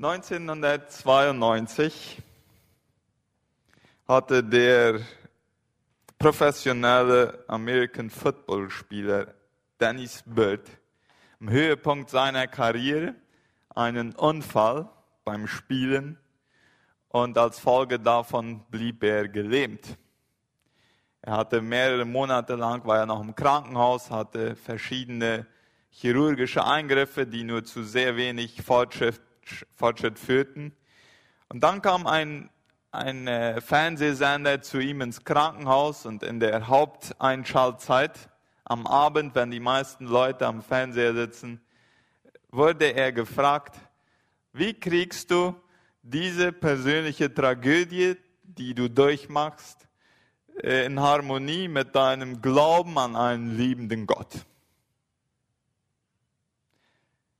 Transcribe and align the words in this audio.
1992 0.00 2.22
hatte 4.06 4.44
der 4.44 5.00
professionelle 6.20 7.42
American 7.48 8.08
Football 8.08 8.70
Spieler 8.70 9.34
Dennis 9.80 10.22
Bird 10.24 10.70
am 11.40 11.50
Höhepunkt 11.50 12.10
seiner 12.10 12.46
Karriere 12.46 13.16
einen 13.74 14.14
Unfall 14.14 14.88
beim 15.24 15.48
Spielen 15.48 16.16
und 17.08 17.36
als 17.36 17.58
Folge 17.58 17.98
davon 17.98 18.60
blieb 18.70 19.02
er 19.02 19.26
gelähmt. 19.26 19.98
Er 21.22 21.38
hatte 21.38 21.60
mehrere 21.60 22.04
Monate 22.04 22.54
lang, 22.54 22.86
war 22.86 22.98
er 22.98 23.06
noch 23.06 23.20
im 23.20 23.34
Krankenhaus, 23.34 24.12
hatte 24.12 24.54
verschiedene 24.54 25.44
chirurgische 25.90 26.64
Eingriffe, 26.64 27.26
die 27.26 27.42
nur 27.42 27.64
zu 27.64 27.82
sehr 27.82 28.16
wenig 28.16 28.62
Fortschritt, 28.62 29.20
Fortschritt 29.74 30.18
führten. 30.18 30.72
Und 31.48 31.62
dann 31.62 31.82
kam 31.82 32.06
ein, 32.06 32.50
ein 32.90 33.26
äh, 33.26 33.60
Fernsehsender 33.60 34.62
zu 34.62 34.78
ihm 34.78 35.00
ins 35.00 35.24
Krankenhaus 35.24 36.06
und 36.06 36.22
in 36.22 36.40
der 36.40 36.68
Haupteinschaltzeit 36.68 38.28
am 38.64 38.86
Abend, 38.86 39.34
wenn 39.34 39.50
die 39.50 39.60
meisten 39.60 40.06
Leute 40.06 40.46
am 40.46 40.62
Fernseher 40.62 41.14
sitzen, 41.14 41.60
wurde 42.50 42.86
er 42.94 43.12
gefragt, 43.12 43.76
wie 44.52 44.74
kriegst 44.74 45.30
du 45.30 45.54
diese 46.02 46.52
persönliche 46.52 47.32
Tragödie, 47.32 48.16
die 48.42 48.74
du 48.74 48.88
durchmachst, 48.88 49.88
äh, 50.62 50.86
in 50.86 51.00
Harmonie 51.00 51.68
mit 51.68 51.94
deinem 51.94 52.42
Glauben 52.42 52.98
an 52.98 53.16
einen 53.16 53.56
liebenden 53.56 54.06
Gott. 54.06 54.46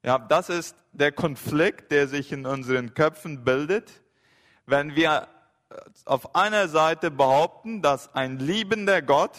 Ja, 0.02 0.18
das 0.18 0.48
ist 0.48 0.76
der 0.92 1.12
Konflikt, 1.12 1.90
der 1.90 2.08
sich 2.08 2.32
in 2.32 2.46
unseren 2.46 2.94
Köpfen 2.94 3.44
bildet, 3.44 4.02
wenn 4.66 4.94
wir 4.96 5.28
auf 6.04 6.34
einer 6.34 6.68
Seite 6.68 7.10
behaupten, 7.10 7.82
dass 7.82 8.14
ein 8.14 8.38
liebender 8.38 9.02
Gott 9.02 9.36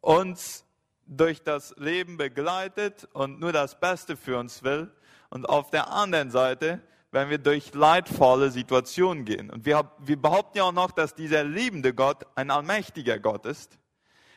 uns 0.00 0.64
durch 1.06 1.42
das 1.42 1.74
Leben 1.76 2.16
begleitet 2.16 3.08
und 3.12 3.40
nur 3.40 3.52
das 3.52 3.78
Beste 3.78 4.16
für 4.16 4.38
uns 4.38 4.62
will 4.62 4.90
und 5.30 5.48
auf 5.48 5.70
der 5.70 5.90
anderen 5.90 6.30
Seite 6.30 6.80
wenn 7.16 7.30
wir 7.30 7.38
durch 7.38 7.72
leidvolle 7.72 8.50
Situationen 8.50 9.24
gehen. 9.24 9.48
Und 9.48 9.64
wir, 9.64 9.90
wir 9.98 10.20
behaupten 10.20 10.58
ja 10.58 10.64
auch 10.64 10.72
noch, 10.72 10.90
dass 10.90 11.14
dieser 11.14 11.44
liebende 11.44 11.94
Gott 11.94 12.26
ein 12.34 12.50
allmächtiger 12.50 13.18
Gott 13.18 13.46
ist, 13.46 13.78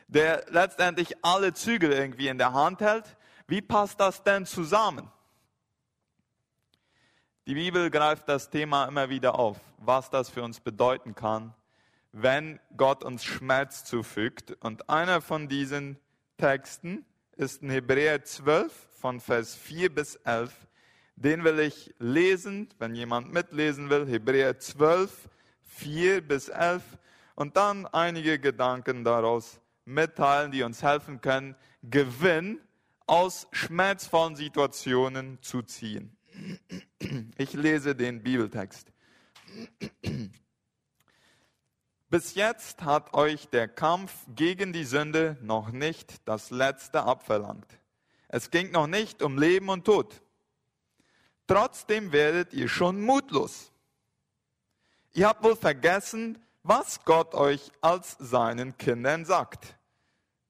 der 0.07 0.45
letztendlich 0.49 1.13
alle 1.23 1.53
Zügel 1.53 1.91
irgendwie 1.91 2.29
in 2.29 2.37
der 2.37 2.53
Hand 2.53 2.79
hält. 2.79 3.17
Wie 3.47 3.61
passt 3.61 3.99
das 3.99 4.23
denn 4.23 4.45
zusammen? 4.45 5.11
Die 7.49 7.55
Bibel 7.55 7.89
greift 7.89 8.29
das 8.29 8.51
Thema 8.51 8.85
immer 8.85 9.09
wieder 9.09 9.39
auf, 9.39 9.59
was 9.79 10.11
das 10.11 10.29
für 10.29 10.43
uns 10.43 10.59
bedeuten 10.59 11.15
kann, 11.15 11.55
wenn 12.11 12.59
Gott 12.77 13.03
uns 13.03 13.25
Schmerz 13.25 13.83
zufügt. 13.85 14.55
Und 14.59 14.87
einer 14.87 15.19
von 15.19 15.47
diesen 15.47 15.97
Texten 16.37 17.03
ist 17.37 17.63
in 17.63 17.71
Hebräer 17.71 18.23
12 18.23 18.71
von 18.91 19.19
Vers 19.19 19.55
4 19.55 19.91
bis 19.91 20.13
11 20.17 20.53
den 21.15 21.43
will 21.43 21.57
ich 21.57 21.91
lesen, 21.97 22.69
wenn 22.77 22.93
jemand 22.93 23.33
mitlesen 23.33 23.89
will, 23.89 24.05
Hebräer 24.05 24.59
12, 24.59 25.27
4 25.63 26.21
bis 26.21 26.49
11 26.49 26.83
und 27.33 27.57
dann 27.57 27.87
einige 27.87 28.37
Gedanken 28.37 29.03
daraus 29.03 29.59
mitteilen, 29.85 30.51
die 30.51 30.61
uns 30.61 30.83
helfen 30.83 31.19
können, 31.19 31.55
Gewinn 31.81 32.61
aus 33.07 33.47
schmerzvollen 33.51 34.35
Situationen 34.35 35.41
zu 35.41 35.63
ziehen. 35.63 36.15
Ich 37.37 37.53
lese 37.53 37.95
den 37.95 38.21
Bibeltext. 38.21 38.91
Bis 42.09 42.33
jetzt 42.33 42.81
hat 42.83 43.13
euch 43.13 43.49
der 43.49 43.67
Kampf 43.67 44.25
gegen 44.35 44.73
die 44.73 44.83
Sünde 44.83 45.37
noch 45.41 45.71
nicht 45.71 46.27
das 46.27 46.49
Letzte 46.49 47.03
abverlangt. 47.03 47.67
Es 48.27 48.51
ging 48.51 48.71
noch 48.71 48.87
nicht 48.87 49.21
um 49.21 49.37
Leben 49.37 49.69
und 49.69 49.85
Tod. 49.85 50.21
Trotzdem 51.47 52.11
werdet 52.11 52.53
ihr 52.53 52.67
schon 52.67 53.01
mutlos. 53.01 53.71
Ihr 55.13 55.27
habt 55.27 55.43
wohl 55.43 55.55
vergessen, 55.55 56.37
was 56.63 57.03
Gott 57.05 57.33
euch 57.33 57.71
als 57.81 58.15
seinen 58.19 58.77
Kindern 58.77 59.25
sagt. 59.25 59.77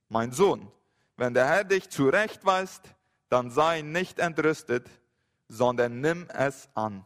Mein 0.10 0.32
Sohn, 0.32 0.70
wenn 1.16 1.34
der 1.34 1.48
Herr 1.48 1.64
dich 1.64 1.90
zurechtweist, 1.90 2.82
dann 3.30 3.52
sei 3.52 3.82
nicht 3.82 4.20
entrüstet, 4.20 4.90
sondern 5.50 6.00
nimm 6.00 6.28
es 6.30 6.70
an. 6.76 7.04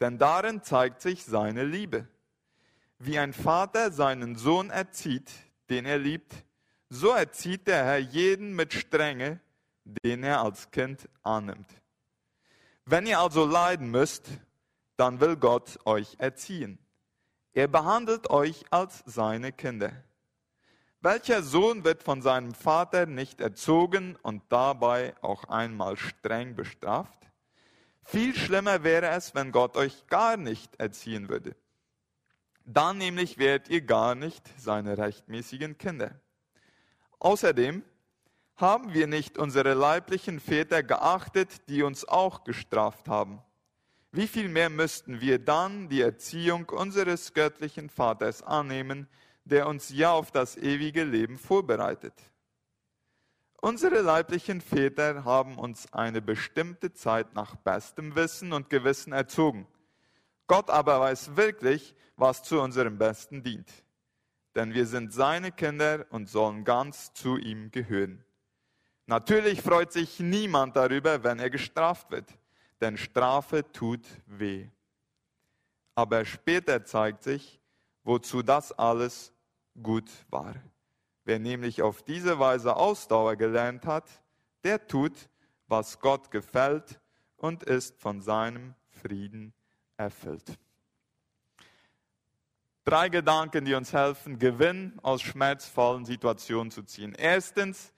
Denn 0.00 0.18
darin 0.18 0.62
zeigt 0.62 1.02
sich 1.02 1.24
seine 1.24 1.64
Liebe. 1.64 2.08
Wie 2.98 3.18
ein 3.18 3.32
Vater 3.32 3.92
seinen 3.92 4.34
Sohn 4.36 4.70
erzieht, 4.70 5.30
den 5.68 5.86
er 5.86 5.98
liebt, 5.98 6.34
so 6.88 7.10
erzieht 7.10 7.66
der 7.68 7.84
Herr 7.84 7.98
jeden 7.98 8.56
mit 8.56 8.72
Strenge, 8.72 9.40
den 9.84 10.24
er 10.24 10.42
als 10.42 10.70
Kind 10.70 11.08
annimmt. 11.22 11.68
Wenn 12.84 13.06
ihr 13.06 13.20
also 13.20 13.44
leiden 13.46 13.90
müsst, 13.90 14.26
dann 14.96 15.20
will 15.20 15.36
Gott 15.36 15.78
euch 15.84 16.16
erziehen. 16.18 16.78
Er 17.52 17.68
behandelt 17.68 18.30
euch 18.30 18.64
als 18.70 19.02
seine 19.06 19.52
Kinder. 19.52 19.92
Welcher 21.00 21.42
Sohn 21.42 21.84
wird 21.84 22.02
von 22.02 22.20
seinem 22.20 22.52
Vater 22.52 23.06
nicht 23.06 23.40
erzogen 23.40 24.16
und 24.22 24.42
dabei 24.50 25.14
auch 25.22 25.44
einmal 25.44 25.96
streng 25.96 26.54
bestraft? 26.54 27.29
Viel 28.10 28.34
schlimmer 28.34 28.82
wäre 28.82 29.06
es, 29.10 29.36
wenn 29.36 29.52
Gott 29.52 29.76
euch 29.76 30.08
gar 30.08 30.36
nicht 30.36 30.74
erziehen 30.80 31.28
würde. 31.28 31.54
Dann 32.64 32.98
nämlich 32.98 33.38
wärt 33.38 33.68
ihr 33.68 33.82
gar 33.82 34.16
nicht 34.16 34.42
seine 34.58 34.98
rechtmäßigen 34.98 35.78
Kinder. 35.78 36.20
Außerdem 37.20 37.84
haben 38.56 38.94
wir 38.94 39.06
nicht 39.06 39.38
unsere 39.38 39.74
leiblichen 39.74 40.40
Väter 40.40 40.82
geachtet, 40.82 41.68
die 41.68 41.84
uns 41.84 42.04
auch 42.04 42.42
gestraft 42.42 43.06
haben? 43.06 43.42
Wie 44.10 44.26
viel 44.26 44.48
mehr 44.48 44.70
müssten 44.70 45.20
wir 45.20 45.38
dann 45.38 45.88
die 45.88 46.00
Erziehung 46.00 46.68
unseres 46.68 47.32
göttlichen 47.32 47.88
Vaters 47.88 48.42
annehmen, 48.42 49.06
der 49.44 49.68
uns 49.68 49.88
ja 49.88 50.10
auf 50.10 50.32
das 50.32 50.56
ewige 50.56 51.04
Leben 51.04 51.38
vorbereitet? 51.38 52.14
Unsere 53.62 54.00
leiblichen 54.00 54.62
Väter 54.62 55.24
haben 55.24 55.58
uns 55.58 55.92
eine 55.92 56.22
bestimmte 56.22 56.94
Zeit 56.94 57.34
nach 57.34 57.56
bestem 57.56 58.14
Wissen 58.14 58.54
und 58.54 58.70
Gewissen 58.70 59.12
erzogen. 59.12 59.66
Gott 60.46 60.70
aber 60.70 60.98
weiß 61.00 61.36
wirklich, 61.36 61.94
was 62.16 62.42
zu 62.42 62.60
unserem 62.60 62.96
Besten 62.96 63.42
dient. 63.42 63.70
Denn 64.54 64.72
wir 64.72 64.86
sind 64.86 65.12
seine 65.12 65.52
Kinder 65.52 66.06
und 66.08 66.28
sollen 66.28 66.64
ganz 66.64 67.12
zu 67.12 67.36
ihm 67.36 67.70
gehören. 67.70 68.24
Natürlich 69.06 69.60
freut 69.60 69.92
sich 69.92 70.20
niemand 70.20 70.76
darüber, 70.76 71.22
wenn 71.22 71.38
er 71.38 71.50
gestraft 71.50 72.10
wird, 72.10 72.32
denn 72.80 72.96
Strafe 72.96 73.70
tut 73.72 74.06
weh. 74.26 74.68
Aber 75.94 76.24
später 76.24 76.84
zeigt 76.84 77.24
sich, 77.24 77.60
wozu 78.04 78.42
das 78.42 78.72
alles 78.72 79.32
gut 79.82 80.08
war. 80.30 80.54
Wer 81.24 81.38
nämlich 81.38 81.82
auf 81.82 82.02
diese 82.02 82.38
Weise 82.38 82.76
Ausdauer 82.76 83.36
gelernt 83.36 83.86
hat, 83.86 84.08
der 84.64 84.86
tut, 84.86 85.28
was 85.66 86.00
Gott 86.00 86.30
gefällt 86.30 87.00
und 87.36 87.62
ist 87.62 88.00
von 88.00 88.20
seinem 88.20 88.74
Frieden 88.88 89.52
erfüllt. 89.96 90.58
Drei 92.84 93.08
Gedanken, 93.08 93.64
die 93.64 93.74
uns 93.74 93.92
helfen, 93.92 94.38
Gewinn 94.38 94.98
aus 95.02 95.22
schmerzvollen 95.22 96.04
Situationen 96.04 96.70
zu 96.70 96.82
ziehen. 96.82 97.14
Erstens, 97.14 97.92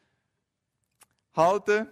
halte 1.34 1.86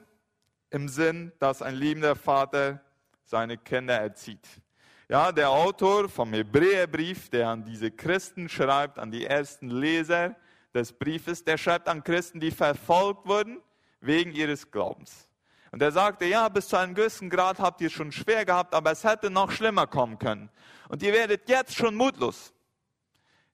im 0.71 0.89
Sinn, 0.89 1.33
dass 1.39 1.63
ein 1.63 1.75
liebender 1.75 2.15
Vater 2.15 2.81
seine 3.25 3.57
Kinder 3.57 3.95
erzieht. 3.95 4.47
Ja, 5.09 5.33
der 5.33 5.51
Autor 5.51 6.09
vom 6.09 6.33
Hebräerbrief, 6.33 7.31
der 7.31 7.49
an 7.49 7.65
diese 7.65 7.91
Christen 7.91 8.49
schreibt, 8.49 8.99
an 8.99 9.11
die 9.11 9.25
ersten 9.25 9.69
Leser 9.69 10.37
des 10.75 10.93
Briefes, 10.93 11.45
der 11.45 11.59
schreibt 11.59 11.89
an 11.89 12.05
Christen, 12.05 12.41
die 12.41 12.51
verfolgt 12.51 13.27
wurden 13.27 13.61
wegen 14.01 14.33
ihres 14.33 14.71
Glaubens. 14.71 15.29
Und 15.73 15.83
er 15.83 15.93
sagte, 15.93 16.25
ja, 16.25 16.49
bis 16.49 16.69
zu 16.69 16.77
einem 16.77 16.95
gewissen 16.95 17.31
Grad 17.31 17.61
habt 17.61 17.81
ihr 17.81 17.91
schon 17.91 18.11
schwer 18.11 18.45
gehabt, 18.45 18.75
aber 18.75 18.91
es 18.91 19.05
hätte 19.05 19.31
noch 19.31 19.53
schlimmer 19.53 19.87
kommen 19.87 20.19
können. 20.19 20.51
Und 20.89 21.03
ihr 21.03 21.13
werdet 21.13 21.49
jetzt 21.49 21.75
schon 21.75 21.95
mutlos. 21.95 22.53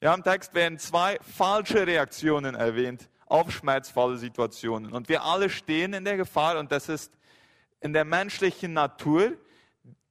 Ja, 0.01 0.15
im 0.15 0.23
Text 0.23 0.55
werden 0.55 0.79
zwei 0.79 1.19
falsche 1.21 1.87
Reaktionen 1.87 2.55
erwähnt 2.55 3.09
auf 3.27 3.51
schmerzvolle 3.51 4.17
Situationen. 4.17 4.93
Und 4.93 5.09
wir 5.09 5.25
alle 5.25 5.51
stehen 5.51 5.93
in 5.93 6.05
der 6.05 6.17
Gefahr, 6.17 6.59
und 6.59 6.73
das 6.73 6.89
ist 6.89 7.13
in 7.81 7.93
der 7.93 8.05
menschlichen 8.05 8.73
Natur, 8.73 9.33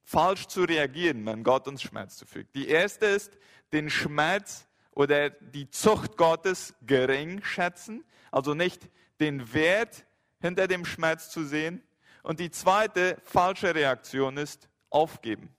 falsch 0.04 0.46
zu 0.46 0.62
reagieren, 0.62 1.26
wenn 1.26 1.42
Gott 1.42 1.66
uns 1.66 1.82
Schmerz 1.82 2.16
zufügt. 2.16 2.54
Die 2.54 2.68
erste 2.68 3.06
ist, 3.06 3.36
den 3.72 3.90
Schmerz 3.90 4.68
oder 4.96 5.28
die 5.28 5.68
Zucht 5.68 6.16
Gottes 6.16 6.74
gering 6.80 7.44
schätzen, 7.44 8.02
also 8.32 8.54
nicht 8.54 8.88
den 9.20 9.52
Wert 9.52 10.06
hinter 10.40 10.66
dem 10.66 10.86
Schmerz 10.86 11.28
zu 11.30 11.44
sehen. 11.44 11.82
Und 12.22 12.40
die 12.40 12.50
zweite 12.50 13.18
falsche 13.22 13.74
Reaktion 13.74 14.38
ist 14.38 14.68
aufgeben. 14.90 15.54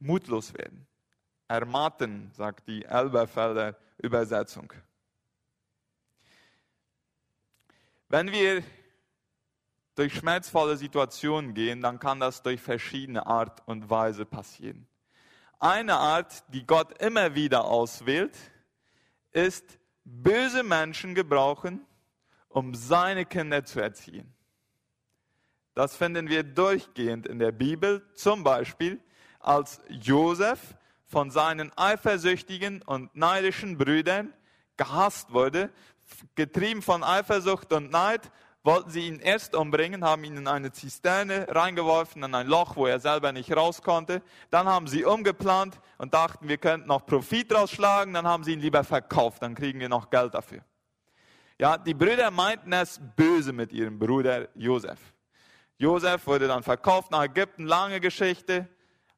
mutlos 0.00 0.52
werden. 0.54 0.88
Ermatten, 1.46 2.32
sagt 2.34 2.66
die 2.66 2.84
Elberfelder 2.84 3.78
Übersetzung. 3.98 4.72
Wenn 8.08 8.32
wir 8.32 8.64
durch 9.94 10.12
schmerzvolle 10.14 10.76
Situationen 10.76 11.54
gehen, 11.54 11.82
dann 11.82 12.00
kann 12.00 12.18
das 12.18 12.42
durch 12.42 12.60
verschiedene 12.60 13.26
Art 13.26 13.62
und 13.66 13.88
Weise 13.88 14.26
passieren. 14.26 14.88
Eine 15.60 15.94
Art, 15.94 16.42
die 16.48 16.66
Gott 16.66 17.00
immer 17.00 17.36
wieder 17.36 17.64
auswählt, 17.66 18.36
ist 19.32 19.78
böse 20.04 20.62
Menschen 20.62 21.14
gebrauchen, 21.14 21.86
um 22.48 22.74
seine 22.74 23.24
Kinder 23.24 23.64
zu 23.64 23.80
erziehen. 23.80 24.34
Das 25.74 25.96
finden 25.96 26.28
wir 26.28 26.42
durchgehend 26.42 27.26
in 27.26 27.38
der 27.38 27.52
Bibel, 27.52 28.06
zum 28.14 28.44
Beispiel 28.44 29.00
als 29.40 29.80
Josef 29.88 30.74
von 31.06 31.30
seinen 31.30 31.72
eifersüchtigen 31.76 32.82
und 32.82 33.14
neidischen 33.16 33.78
Brüdern 33.78 34.32
gehasst 34.76 35.32
wurde, 35.32 35.70
getrieben 36.34 36.82
von 36.82 37.02
Eifersucht 37.02 37.72
und 37.72 37.90
Neid, 37.90 38.30
wollten 38.64 38.90
sie 38.90 39.08
ihn 39.08 39.18
erst 39.18 39.54
umbringen, 39.56 40.04
haben 40.04 40.24
ihn 40.24 40.36
in 40.36 40.46
eine 40.46 40.72
Zisterne 40.72 41.46
reingeworfen, 41.48 42.22
in 42.22 42.34
ein 42.34 42.46
Loch, 42.46 42.76
wo 42.76 42.86
er 42.86 43.00
selber 43.00 43.32
nicht 43.32 43.54
raus 43.54 43.82
konnte. 43.82 44.22
Dann 44.50 44.66
haben 44.66 44.86
sie 44.86 45.04
umgeplant 45.04 45.80
und 45.98 46.14
dachten, 46.14 46.48
wir 46.48 46.58
könnten 46.58 46.88
noch 46.88 47.04
Profit 47.04 47.52
rausschlagen. 47.52 48.14
Dann 48.14 48.26
haben 48.26 48.44
sie 48.44 48.52
ihn 48.52 48.60
lieber 48.60 48.84
verkauft, 48.84 49.42
dann 49.42 49.54
kriegen 49.54 49.80
wir 49.80 49.88
noch 49.88 50.10
Geld 50.10 50.34
dafür. 50.34 50.64
Ja, 51.58 51.76
die 51.76 51.94
Brüder 51.94 52.30
meinten 52.30 52.72
es 52.72 53.00
böse 53.16 53.52
mit 53.52 53.72
ihrem 53.72 53.98
Bruder 53.98 54.48
Josef. 54.54 54.98
Josef 55.78 56.26
wurde 56.26 56.46
dann 56.46 56.62
verkauft 56.62 57.10
nach 57.10 57.24
Ägypten, 57.24 57.66
lange 57.66 58.00
Geschichte. 58.00 58.68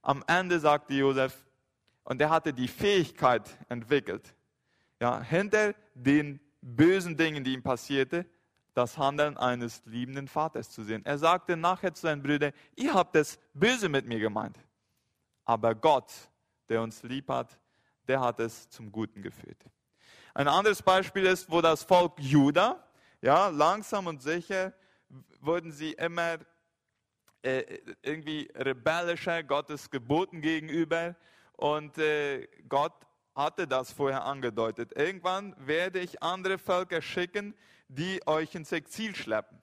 Am 0.03 0.25
Ende 0.27 0.59
sagte 0.59 0.95
Josef, 0.95 1.45
und 2.05 2.21
er 2.21 2.31
hatte 2.31 2.53
die 2.53 2.69
Fähigkeit 2.69 3.49
entwickelt, 3.69 4.35
ja, 5.01 5.21
hinter 5.23 5.75
den 5.95 6.39
bösen 6.61 7.17
Dingen, 7.17 7.45
die 7.45 7.55
ihm 7.55 7.63
passierte, 7.63 8.27
das 8.75 8.99
Handeln 8.99 9.37
eines 9.37 9.83
liebenden 9.87 10.29
Vaters 10.29 10.71
zu 10.71 10.83
sehen. 10.83 11.05
Er 11.07 11.17
sagte 11.17 11.57
nachher 11.57 11.95
zu 11.95 12.03
seinen 12.03 12.23
Brüdern, 12.23 12.53
ihr 12.75 12.93
habt 12.93 13.17
es 13.17 13.39
böse 13.55 13.89
mit 13.89 14.07
mir 14.07 14.19
gemeint. 14.19 14.59
Aber 15.45 15.75
Gott, 15.75 16.13
der 16.69 16.83
uns 16.83 17.03
lieb 17.03 17.29
hat, 17.29 17.59
der 18.09 18.21
hat 18.21 18.41
es 18.41 18.69
zum 18.69 18.91
Guten 18.91 19.23
geführt. 19.23 19.65
Ein 20.35 20.49
anderes 20.49 20.83
Beispiel 20.83 21.27
ist, 21.27 21.51
wo 21.51 21.61
das 21.61 21.85
Volk 21.85 22.19
Juda, 22.19 22.85
ja, 23.23 23.49
langsam 23.49 24.09
und 24.09 24.21
sicher 24.21 24.75
wurden 25.41 25.71
sie 25.71 25.93
immer 25.93 26.39
äh, 27.43 27.79
irgendwie 28.03 28.51
rebellischer 28.55 29.43
Gottes 29.43 29.91
Geboten 29.91 30.41
gegenüber 30.41 31.15
und 31.53 31.97
äh, 31.99 32.49
Gott 32.69 32.95
hatte 33.35 33.67
das 33.67 33.93
vorher 33.93 34.25
angedeutet. 34.25 34.93
Irgendwann 34.97 35.55
werde 35.59 36.01
ich 36.01 36.23
andere 36.23 36.59
Völker 36.59 37.01
schicken, 37.01 37.55
die 37.89 38.27
euch 38.27 38.55
ins 38.55 38.73
Exil 38.73 39.15
schleppen. 39.15 39.61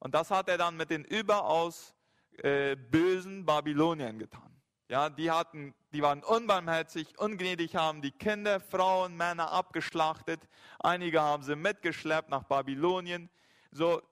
Und 0.00 0.14
das 0.14 0.30
hat 0.30 0.48
er 0.48 0.58
dann 0.58 0.76
mit 0.76 0.90
den 0.90 1.04
überaus 1.04 1.94
äh, 2.38 2.76
bösen 2.76 3.44
Babyloniern 3.44 4.18
getan. 4.18 4.54
Ja, 4.88 5.08
die 5.08 5.30
hatten, 5.30 5.74
die 5.92 6.02
waren 6.02 6.22
unbarmherzig, 6.22 7.18
ungnädig, 7.18 7.74
haben 7.74 8.02
die 8.02 8.12
Kinder, 8.12 8.60
Frauen, 8.60 9.16
Männer 9.16 9.50
abgeschlachtet. 9.50 10.46
Einige 10.78 11.22
haben 11.22 11.42
sie 11.42 11.56
mitgeschleppt 11.56 12.28
nach 12.28 12.44
Babylonien. 12.44 13.30
So, 13.70 14.02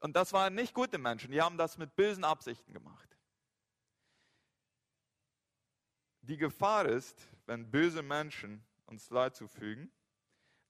und 0.00 0.14
das 0.14 0.32
waren 0.32 0.54
nicht 0.54 0.72
gute 0.72 0.98
Menschen, 0.98 1.32
die 1.32 1.42
haben 1.42 1.58
das 1.58 1.78
mit 1.78 1.96
bösen 1.96 2.24
Absichten 2.24 2.72
gemacht. 2.72 3.08
Die 6.22 6.36
Gefahr 6.36 6.86
ist, 6.86 7.26
wenn 7.46 7.70
böse 7.70 8.02
Menschen 8.02 8.64
uns 8.86 9.10
Leid 9.10 9.34
zufügen, 9.34 9.90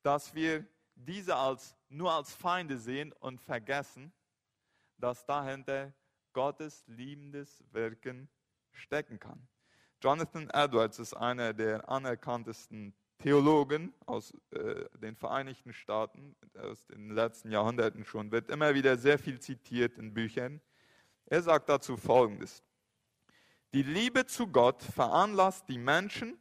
dass 0.03 0.35
wir 0.35 0.67
diese 0.99 1.37
als, 1.37 1.77
nur 1.89 2.13
als 2.13 2.35
Feinde 2.35 2.79
sehen 2.79 3.13
und 3.21 3.41
vergessen, 3.41 4.13
dass 4.99 5.25
dahinter 5.25 5.93
Gottes 6.33 6.85
liebendes 6.87 7.65
Wirken 7.73 8.29
stecken 8.73 9.19
kann. 9.19 9.49
Jonathan 10.03 10.51
Edwards 10.51 10.99
ist 10.99 11.15
einer 11.15 11.53
der 11.53 11.89
anerkanntesten 11.89 12.95
Theologen 13.19 13.93
aus 14.07 14.33
äh, 14.51 14.85
den 14.99 15.17
Vereinigten 15.17 15.73
Staaten, 15.73 16.37
aus 16.57 16.87
den 16.87 17.11
letzten 17.11 17.51
Jahrhunderten 17.51 18.05
schon, 18.05 18.31
wird 18.31 18.49
immer 18.49 18.75
wieder 18.75 18.97
sehr 18.97 19.19
viel 19.19 19.41
zitiert 19.41 19.99
in 19.99 20.15
Büchern. 20.15 20.61
Er 21.27 21.43
sagt 21.43 21.69
dazu 21.69 21.97
Folgendes. 21.97 22.63
Die 23.75 23.83
Liebe 23.83 24.25
zu 24.27 24.47
Gott 24.47 24.83
veranlasst 24.83 25.69
die 25.69 25.79
Menschen, 25.79 26.39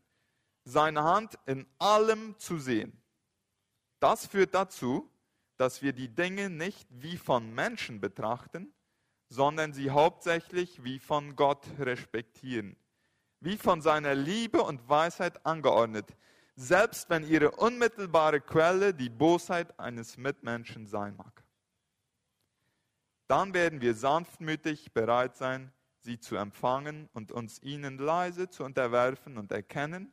seine 0.63 1.03
Hand 1.03 1.39
in 1.45 1.65
allem 1.79 2.37
zu 2.37 2.57
sehen. 2.57 3.01
Das 3.99 4.27
führt 4.27 4.53
dazu, 4.53 5.09
dass 5.57 5.81
wir 5.81 5.93
die 5.93 6.09
Dinge 6.09 6.49
nicht 6.49 6.87
wie 6.91 7.17
von 7.17 7.53
Menschen 7.53 7.99
betrachten, 7.99 8.73
sondern 9.29 9.73
sie 9.73 9.89
hauptsächlich 9.89 10.83
wie 10.83 10.99
von 10.99 11.35
Gott 11.35 11.65
respektieren, 11.79 12.77
wie 13.39 13.57
von 13.57 13.81
seiner 13.81 14.15
Liebe 14.15 14.61
und 14.61 14.87
Weisheit 14.87 15.45
angeordnet 15.45 16.15
selbst 16.57 17.09
wenn 17.11 17.23
ihre 17.23 17.51
unmittelbare 17.51 18.41
Quelle 18.41 18.93
die 18.93 19.09
Bosheit 19.09 19.79
eines 19.79 20.17
Mitmenschen 20.17 20.87
sein 20.87 21.15
mag. 21.15 21.43
Dann 23.27 23.53
werden 23.53 23.79
wir 23.79 23.93
sanftmütig 23.93 24.91
bereit 24.91 25.37
sein, 25.37 25.71
sie 25.99 26.19
zu 26.19 26.35
empfangen 26.35 27.09
und 27.13 27.31
uns 27.31 27.61
ihnen 27.61 27.99
leise 27.99 28.49
zu 28.49 28.63
unterwerfen 28.63 29.37
und 29.37 29.51
erkennen, 29.51 30.11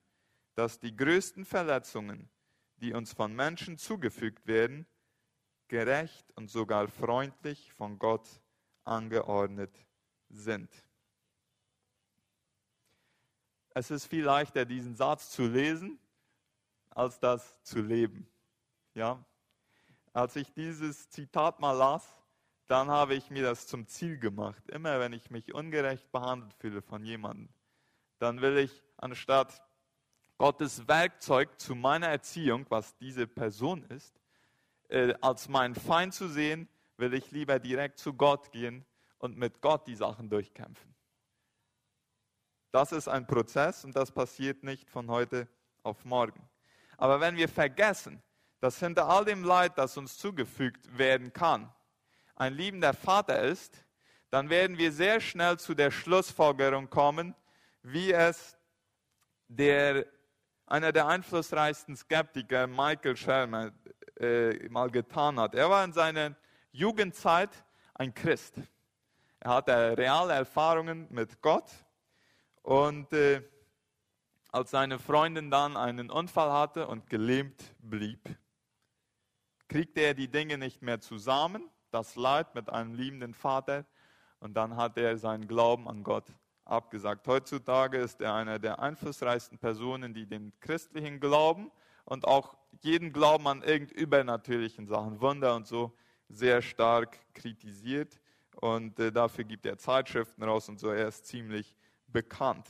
dass 0.54 0.78
die 0.78 0.94
größten 0.94 1.46
Verletzungen, 1.46 2.28
die 2.80 2.92
uns 2.92 3.12
von 3.12 3.34
Menschen 3.34 3.78
zugefügt 3.78 4.46
werden, 4.46 4.86
gerecht 5.68 6.30
und 6.36 6.50
sogar 6.50 6.88
freundlich 6.88 7.72
von 7.72 7.98
Gott 7.98 8.26
angeordnet 8.84 9.74
sind. 10.28 10.70
Es 13.70 13.90
ist 13.90 14.06
viel 14.06 14.24
leichter, 14.24 14.64
diesen 14.64 14.94
Satz 14.94 15.30
zu 15.30 15.46
lesen, 15.46 15.98
als 16.90 17.18
das 17.18 17.60
zu 17.62 17.80
leben. 17.80 18.28
Ja? 18.94 19.24
Als 20.12 20.36
ich 20.36 20.52
dieses 20.52 21.10
Zitat 21.10 21.58
mal 21.58 21.72
las, 21.72 22.06
dann 22.66 22.88
habe 22.88 23.14
ich 23.14 23.30
mir 23.30 23.42
das 23.42 23.66
zum 23.66 23.86
Ziel 23.86 24.18
gemacht. 24.18 24.62
Immer 24.70 25.00
wenn 25.00 25.12
ich 25.12 25.30
mich 25.30 25.52
ungerecht 25.52 26.10
behandelt 26.12 26.54
fühle 26.54 26.82
von 26.82 27.04
jemandem, 27.04 27.48
dann 28.18 28.40
will 28.40 28.58
ich 28.58 28.82
anstatt 28.96 29.60
Gottes 30.38 30.86
Werkzeug 30.88 31.60
zu 31.60 31.74
meiner 31.74 32.08
Erziehung, 32.08 32.66
was 32.68 32.96
diese 32.96 33.26
Person 33.26 33.84
ist, 33.84 34.20
äh, 34.88 35.14
als 35.20 35.48
meinen 35.48 35.74
Feind 35.74 36.14
zu 36.14 36.28
sehen, 36.28 36.68
will 36.96 37.14
ich 37.14 37.30
lieber 37.30 37.58
direkt 37.58 37.98
zu 37.98 38.12
Gott 38.14 38.50
gehen 38.52 38.84
und 39.18 39.36
mit 39.36 39.60
Gott 39.60 39.86
die 39.86 39.96
Sachen 39.96 40.28
durchkämpfen. 40.28 40.94
Das 42.72 42.92
ist 42.92 43.08
ein 43.08 43.26
Prozess 43.26 43.84
und 43.84 43.94
das 43.94 44.10
passiert 44.10 44.64
nicht 44.64 44.90
von 44.90 45.08
heute 45.08 45.48
auf 45.82 46.04
morgen. 46.04 46.48
Aber 46.96 47.20
wenn 47.20 47.36
wir 47.36 47.48
vergessen, 47.48 48.22
dass 48.60 48.78
hinter 48.78 49.08
all 49.08 49.24
dem 49.24 49.44
Leid, 49.44 49.78
das 49.78 49.96
uns 49.96 50.16
zugefügt 50.16 50.98
werden 50.98 51.32
kann, 51.32 51.72
ein 52.34 52.54
liebender 52.54 52.92
Vater 52.92 53.40
ist, 53.42 53.84
dann 54.30 54.50
werden 54.50 54.78
wir 54.78 54.90
sehr 54.90 55.20
schnell 55.20 55.58
zu 55.58 55.74
der 55.74 55.90
Schlussfolgerung 55.90 56.90
kommen, 56.90 57.34
wie 57.82 58.12
es 58.12 58.56
der, 59.46 60.06
einer 60.66 60.92
der 60.92 61.06
einflussreichsten 61.06 61.96
Skeptiker, 61.96 62.66
Michael 62.66 63.16
Sherman, 63.16 63.72
äh, 64.18 64.68
mal 64.68 64.90
getan 64.90 65.38
hat. 65.38 65.54
Er 65.54 65.68
war 65.68 65.84
in 65.84 65.92
seiner 65.92 66.34
Jugendzeit 66.72 67.50
ein 67.94 68.14
Christ. 68.14 68.60
Er 69.40 69.54
hatte 69.54 69.98
reale 69.98 70.32
Erfahrungen 70.32 71.06
mit 71.10 71.42
Gott 71.42 71.70
und 72.62 73.12
äh, 73.12 73.42
als 74.50 74.70
seine 74.70 74.98
Freundin 74.98 75.50
dann 75.50 75.76
einen 75.76 76.10
Unfall 76.10 76.52
hatte 76.52 76.86
und 76.86 77.10
gelähmt 77.10 77.74
blieb, 77.80 78.20
kriegte 79.68 80.00
er 80.00 80.14
die 80.14 80.28
Dinge 80.28 80.58
nicht 80.58 80.80
mehr 80.80 81.00
zusammen, 81.00 81.68
das 81.90 82.14
Leid 82.14 82.54
mit 82.54 82.70
einem 82.70 82.94
liebenden 82.94 83.34
Vater, 83.34 83.84
und 84.38 84.54
dann 84.54 84.76
hat 84.76 84.96
er 84.96 85.16
seinen 85.16 85.48
Glauben 85.48 85.88
an 85.88 86.04
Gott 86.04 86.26
abgesagt. 86.74 87.26
Heutzutage 87.26 87.98
ist 87.98 88.20
er 88.20 88.34
einer 88.34 88.58
der 88.58 88.78
einflussreichsten 88.80 89.58
Personen, 89.58 90.14
die 90.14 90.26
den 90.26 90.52
christlichen 90.60 91.20
Glauben 91.20 91.70
und 92.04 92.26
auch 92.26 92.56
jeden 92.82 93.12
Glauben 93.12 93.46
an 93.46 93.62
irgend 93.62 93.92
übernatürlichen 93.92 94.86
Sachen, 94.86 95.20
Wunder 95.20 95.54
und 95.54 95.66
so, 95.66 95.96
sehr 96.28 96.62
stark 96.62 97.18
kritisiert. 97.34 98.20
Und 98.56 98.98
äh, 98.98 99.10
dafür 99.10 99.44
gibt 99.44 99.66
er 99.66 99.78
Zeitschriften 99.78 100.42
raus 100.42 100.68
und 100.68 100.78
so. 100.78 100.90
Er 100.90 101.08
ist 101.08 101.26
ziemlich 101.26 101.76
bekannt. 102.06 102.66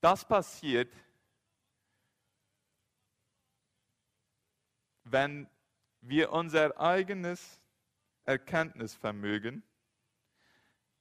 Das 0.00 0.26
passiert, 0.26 0.92
wenn 5.04 5.48
wir 6.00 6.32
unser 6.32 6.78
eigenes 6.80 7.60
Erkenntnisvermögen 8.24 9.62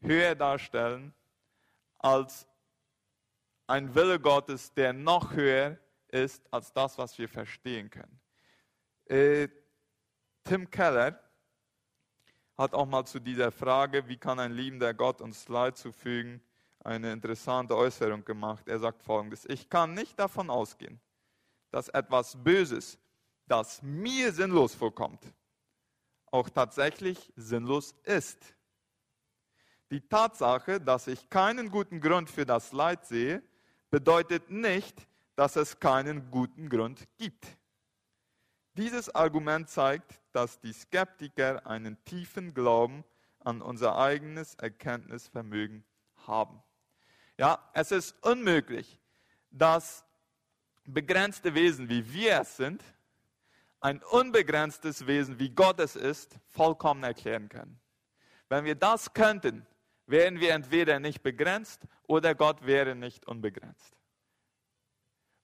höher 0.02 0.36
darstellen 0.36 1.14
als 1.98 2.48
ein 3.68 3.94
Wille 3.94 4.20
Gottes, 4.20 4.74
der 4.74 4.94
noch 4.94 5.34
höher 5.34 5.78
ist 6.08 6.42
als 6.52 6.74
das, 6.74 6.98
was 6.98 7.18
wir 7.18 7.30
verstehen 7.30 7.90
können. 7.90 8.20
Äh, 9.06 9.48
Tim 10.44 10.70
Keller 10.70 11.20
hat 12.58 12.74
auch 12.74 12.86
mal 12.86 13.06
zu 13.06 13.20
dieser 13.20 13.52
Frage, 13.52 14.08
wie 14.08 14.18
kann 14.18 14.40
ein 14.40 14.52
liebender 14.52 14.94
Gott 14.94 15.22
uns 15.22 15.48
Leid 15.48 15.78
zufügen, 15.78 16.42
eine 16.84 17.12
interessante 17.12 17.76
Äußerung 17.76 18.26
gemacht. 18.26 18.68
Er 18.68 18.80
sagt 18.80 19.04
folgendes, 19.04 19.46
ich 19.46 19.70
kann 19.70 19.94
nicht 19.94 20.18
davon 20.18 20.50
ausgehen, 20.50 21.00
dass 21.72 21.90
etwas 21.90 22.42
Böses, 22.42 22.98
das 23.48 23.82
mir 23.82 24.32
sinnlos 24.32 24.76
vorkommt, 24.76 25.22
auch 26.32 26.50
tatsächlich 26.50 27.32
sinnlos 27.36 27.96
ist. 28.04 28.56
Die 29.92 30.02
Tatsache, 30.02 30.80
dass 30.80 31.08
ich 31.08 31.30
keinen 31.30 31.72
guten 31.72 32.00
Grund 32.00 32.30
für 32.30 32.46
das 32.46 32.72
Leid 32.72 33.06
sehe, 33.06 33.42
bedeutet 33.90 34.50
nicht, 34.50 35.08
dass 35.36 35.56
es 35.56 35.80
keinen 35.80 36.30
guten 36.30 36.70
Grund 36.70 37.08
gibt. 37.18 37.48
Dieses 38.74 39.14
Argument 39.16 39.68
zeigt, 39.70 40.22
dass 40.32 40.60
die 40.60 40.74
Skeptiker 40.74 41.66
einen 41.66 42.04
tiefen 42.06 42.54
Glauben 42.54 43.04
an 43.40 43.62
unser 43.62 43.98
eigenes 43.98 44.54
Erkenntnisvermögen 44.56 45.84
haben. 46.28 46.62
Ja, 47.38 47.58
es 47.74 47.92
ist 47.92 48.16
unmöglich, 48.24 49.00
dass 49.50 50.06
begrenzte 50.84 51.56
Wesen, 51.56 51.90
wie 51.90 52.14
wir 52.14 52.42
es 52.42 52.58
sind, 52.58 52.84
ein 53.80 54.04
unbegrenztes 54.04 55.08
Wesen, 55.08 55.40
wie 55.40 55.50
Gott 55.50 55.80
es 55.80 55.96
ist, 55.96 56.38
vollkommen 56.50 57.04
erklären 57.04 57.50
können. 57.50 57.80
Wenn 58.50 58.66
wir 58.66 58.76
das 58.76 59.14
könnten, 59.14 59.66
wären 60.10 60.40
wir 60.40 60.54
entweder 60.54 61.00
nicht 61.00 61.22
begrenzt 61.22 61.82
oder 62.08 62.34
Gott 62.36 62.66
wäre 62.66 62.96
nicht 62.96 63.28
unbegrenzt. 63.28 63.96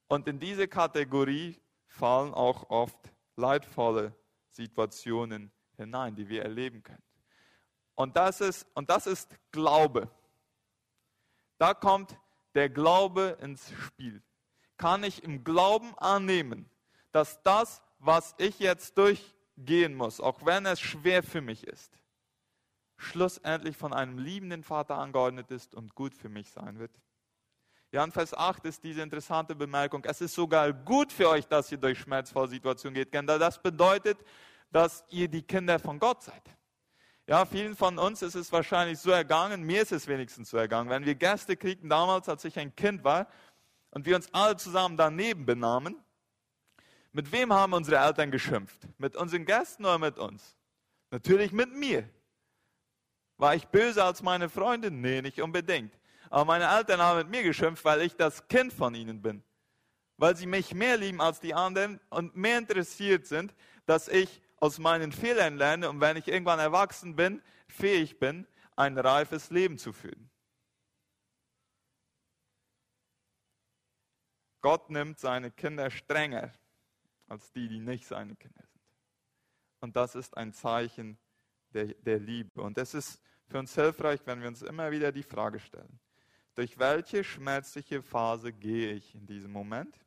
Und 0.08 0.28
in 0.28 0.40
diese 0.40 0.68
Kategorie 0.68 1.60
fallen 1.88 2.34
auch 2.34 2.70
oft 2.70 2.98
leidvolle 3.36 4.16
Situationen 4.50 5.52
hinein, 5.78 6.16
die 6.16 6.30
wir 6.30 6.44
erleben 6.44 6.84
können. 6.84 7.04
Und 7.96 8.18
das 8.18 8.42
ist, 8.42 8.68
und 8.74 8.90
das 8.90 9.08
ist 9.08 9.36
Glaube. 9.52 10.10
Da 11.58 11.74
kommt 11.74 12.18
der 12.54 12.70
Glaube 12.70 13.38
ins 13.42 13.72
Spiel. 13.86 14.22
Kann 14.78 15.04
ich 15.04 15.24
im 15.24 15.44
Glauben 15.44 15.98
annehmen, 15.98 16.70
dass 17.12 17.42
das, 17.44 17.82
was 18.00 18.36
ich 18.38 18.60
jetzt 18.60 18.98
durchgehen 18.98 19.96
muss, 19.96 20.20
auch 20.20 20.46
wenn 20.46 20.66
es 20.66 20.82
schwer 20.82 21.24
für 21.24 21.42
mich 21.42 21.66
ist, 21.66 21.98
schlussendlich 22.98 23.78
von 23.78 23.94
einem 23.94 24.18
liebenden 24.18 24.64
Vater 24.64 24.98
angeordnet 24.98 25.52
ist 25.52 25.76
und 25.76 25.96
gut 25.96 26.16
für 26.16 26.30
mich 26.30 26.50
sein 26.50 26.80
wird. 26.80 26.92
Ja, 27.92 28.04
in 28.04 28.12
Vers 28.12 28.34
8 28.34 28.66
ist 28.66 28.84
diese 28.84 29.02
interessante 29.02 29.56
Bemerkung. 29.56 30.04
Es 30.06 30.20
ist 30.22 30.34
sogar 30.34 30.74
gut 30.74 31.12
für 31.12 31.30
euch, 31.30 31.48
dass 31.48 31.72
ihr 31.72 31.78
durch 31.78 32.00
schmerzvolle 32.00 32.50
Situationen 32.50 32.96
geht, 32.96 33.14
denn 33.14 33.26
das 33.26 33.62
bedeutet, 33.62 34.18
dass 34.72 35.06
ihr 35.10 35.28
die 35.28 35.44
Kinder 35.44 35.80
von 35.80 36.00
Gott 36.00 36.24
seid. 36.24 36.44
Ja, 37.28 37.46
vielen 37.46 37.76
von 37.76 37.98
uns 37.98 38.22
ist 38.22 38.36
es 38.36 38.52
wahrscheinlich 38.52 39.00
so 39.00 39.10
ergangen, 39.12 39.64
mir 39.64 39.82
ist 39.82 39.92
es 39.92 40.08
wenigstens 40.08 40.50
so 40.50 40.58
ergangen. 40.58 40.90
Wenn 40.90 41.06
wir 41.06 41.16
Gäste 41.16 41.56
kriegten 41.58 41.90
damals, 41.90 42.30
als 42.30 42.46
ich 42.46 42.60
ein 42.60 42.76
Kind 42.76 43.04
war, 43.04 43.28
und 43.92 44.06
wir 44.06 44.18
uns 44.18 44.32
alle 44.34 44.58
zusammen 44.58 44.98
daneben 44.98 45.46
benahmen, 45.46 45.96
mit 47.14 47.32
wem 47.32 47.54
haben 47.54 47.72
unsere 47.72 47.98
Eltern 47.98 48.30
geschimpft? 48.30 48.82
Mit 48.98 49.16
unseren 49.16 49.46
Gästen 49.46 49.86
oder 49.86 49.98
mit 49.98 50.20
uns? 50.20 50.58
Natürlich 51.12 51.54
mit 51.54 51.74
mir. 51.74 52.10
War 53.38 53.56
ich 53.56 53.68
böse 53.68 54.04
als 54.04 54.22
meine 54.22 54.50
Freundin? 54.50 55.02
Nee, 55.02 55.22
nicht 55.22 55.42
unbedingt. 55.42 55.98
Aber 56.30 56.46
meine 56.46 56.66
Eltern 56.66 57.02
haben 57.02 57.18
mit 57.18 57.30
mir 57.30 57.44
geschimpft, 57.44 57.84
weil 57.84 58.02
ich 58.02 58.16
das 58.16 58.48
Kind 58.48 58.74
von 58.74 58.96
ihnen 58.96 59.22
bin. 59.22 59.44
Weil 60.18 60.36
sie 60.36 60.46
mich 60.46 60.74
mehr 60.74 60.98
lieben 60.98 61.22
als 61.22 61.40
die 61.40 61.54
anderen 61.54 62.00
und 62.10 62.36
mehr 62.36 62.58
interessiert 62.58 63.26
sind, 63.28 63.54
dass 63.86 64.08
ich 64.08 64.42
aus 64.58 64.80
meinen 64.80 65.12
Fehlern 65.12 65.58
lerne 65.58 65.90
und 65.90 66.00
wenn 66.00 66.18
ich 66.18 66.28
irgendwann 66.28 66.60
erwachsen 66.60 67.16
bin, 67.16 67.42
fähig 67.68 68.20
bin, 68.20 68.48
ein 68.76 68.98
reifes 68.98 69.50
Leben 69.50 69.78
zu 69.78 69.92
führen. 69.94 70.30
Gott 74.62 74.90
nimmt 74.90 75.20
seine 75.20 75.52
Kinder 75.52 75.92
strenger 75.92 76.54
als 77.28 77.52
die, 77.52 77.68
die 77.68 77.80
nicht 77.80 78.08
seine 78.08 78.36
Kinder 78.36 78.64
sind. 78.64 78.82
Und 79.82 79.96
das 79.96 80.16
ist 80.16 80.36
ein 80.38 80.54
Zeichen 80.54 81.20
der, 81.76 81.94
der 81.94 82.20
Liebe. 82.20 82.62
Und 82.62 82.78
es 82.78 82.94
ist 82.94 83.22
für 83.48 83.60
uns 83.60 83.76
hilfreich, 83.76 84.22
wenn 84.26 84.42
wir 84.42 84.48
uns 84.48 84.62
immer 84.62 84.90
wieder 84.90 85.12
die 85.12 85.24
Frage 85.24 85.60
stellen, 85.60 86.00
durch 86.56 86.80
welche 86.80 87.24
schmerzliche 87.24 88.02
Phase 88.02 88.52
gehe 88.54 88.94
ich 88.94 89.14
in 89.14 89.28
diesem 89.28 89.52
Moment? 89.52 90.00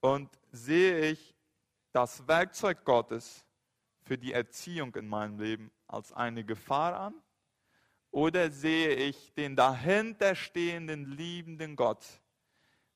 Und 0.00 0.30
sehe 0.52 1.10
ich 1.10 1.36
das 1.92 2.26
Werkzeug 2.26 2.84
Gottes 2.84 3.44
für 4.04 4.16
die 4.16 4.32
Erziehung 4.32 4.94
in 4.94 5.08
meinem 5.08 5.38
Leben 5.38 5.70
als 5.86 6.12
eine 6.12 6.44
Gefahr 6.44 6.98
an? 6.98 7.14
Oder 8.10 8.50
sehe 8.50 8.94
ich 8.94 9.32
den 9.34 9.56
dahinterstehenden 9.56 11.06
liebenden 11.06 11.76
Gott, 11.76 12.04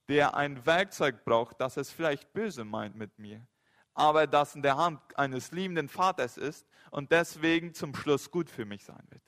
der 0.09 0.37
ein 0.37 0.65
Werkzeug 0.65 1.25
braucht, 1.25 1.61
das 1.61 1.77
es 1.77 1.91
vielleicht 1.91 2.33
böse 2.33 2.65
meint 2.65 2.95
mit 2.95 3.19
mir, 3.19 3.47
aber 3.95 4.27
das 4.27 4.55
in 4.55 4.63
der 4.63 4.77
Hand 4.77 5.01
eines 5.19 5.53
liebenden 5.53 5.89
Vaters 5.89 6.37
ist 6.37 6.67
und 6.97 7.13
deswegen 7.13 7.75
zum 7.75 7.95
Schluss 7.95 8.31
gut 8.31 8.49
für 8.49 8.65
mich 8.65 8.83
sein 8.83 9.07
wird. 9.11 9.23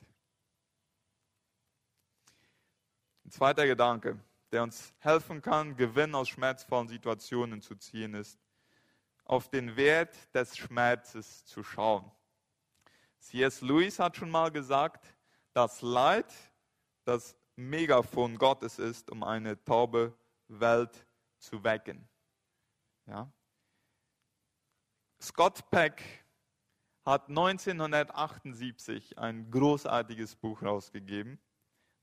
Ein 3.23 3.29
zweiter 3.29 3.67
Gedanke, 3.67 4.19
der 4.51 4.63
uns 4.63 4.91
helfen 4.97 5.39
kann, 5.39 5.75
Gewinn 5.75 6.15
aus 6.15 6.29
schmerzvollen 6.29 6.87
Situationen 6.87 7.61
zu 7.61 7.75
ziehen, 7.75 8.15
ist, 8.15 8.39
auf 9.23 9.49
den 9.49 9.75
Wert 9.75 10.17
des 10.33 10.57
Schmerzes 10.57 11.45
zu 11.45 11.61
schauen. 11.61 12.11
C.S. 13.19 13.61
Lewis 13.61 13.99
hat 13.99 14.17
schon 14.17 14.31
mal 14.31 14.49
gesagt, 14.49 15.05
das 15.53 15.83
Leid 15.83 16.33
das 17.03 17.37
Megafon 17.55 18.39
Gottes 18.39 18.79
ist, 18.79 19.11
um 19.11 19.23
eine 19.23 19.63
taube 19.63 20.17
Welt 20.47 21.05
zu 21.37 21.63
wecken. 21.63 22.09
Ja? 23.05 23.31
Scott 25.21 25.69
Peck 25.69 26.01
hat 27.09 27.27
1978 27.27 29.17
ein 29.17 29.49
großartiges 29.49 30.35
Buch 30.35 30.61
rausgegeben, 30.61 31.39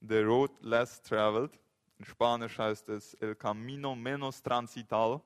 The 0.01 0.19
Road 0.19 0.51
Less 0.59 1.01
Traveled. 1.01 1.57
In 1.97 2.03
Spanisch 2.03 2.57
heißt 2.59 2.89
es 2.89 3.13
El 3.13 3.33
Camino 3.35 3.95
Menos 3.95 4.43
Transital. 4.43 5.21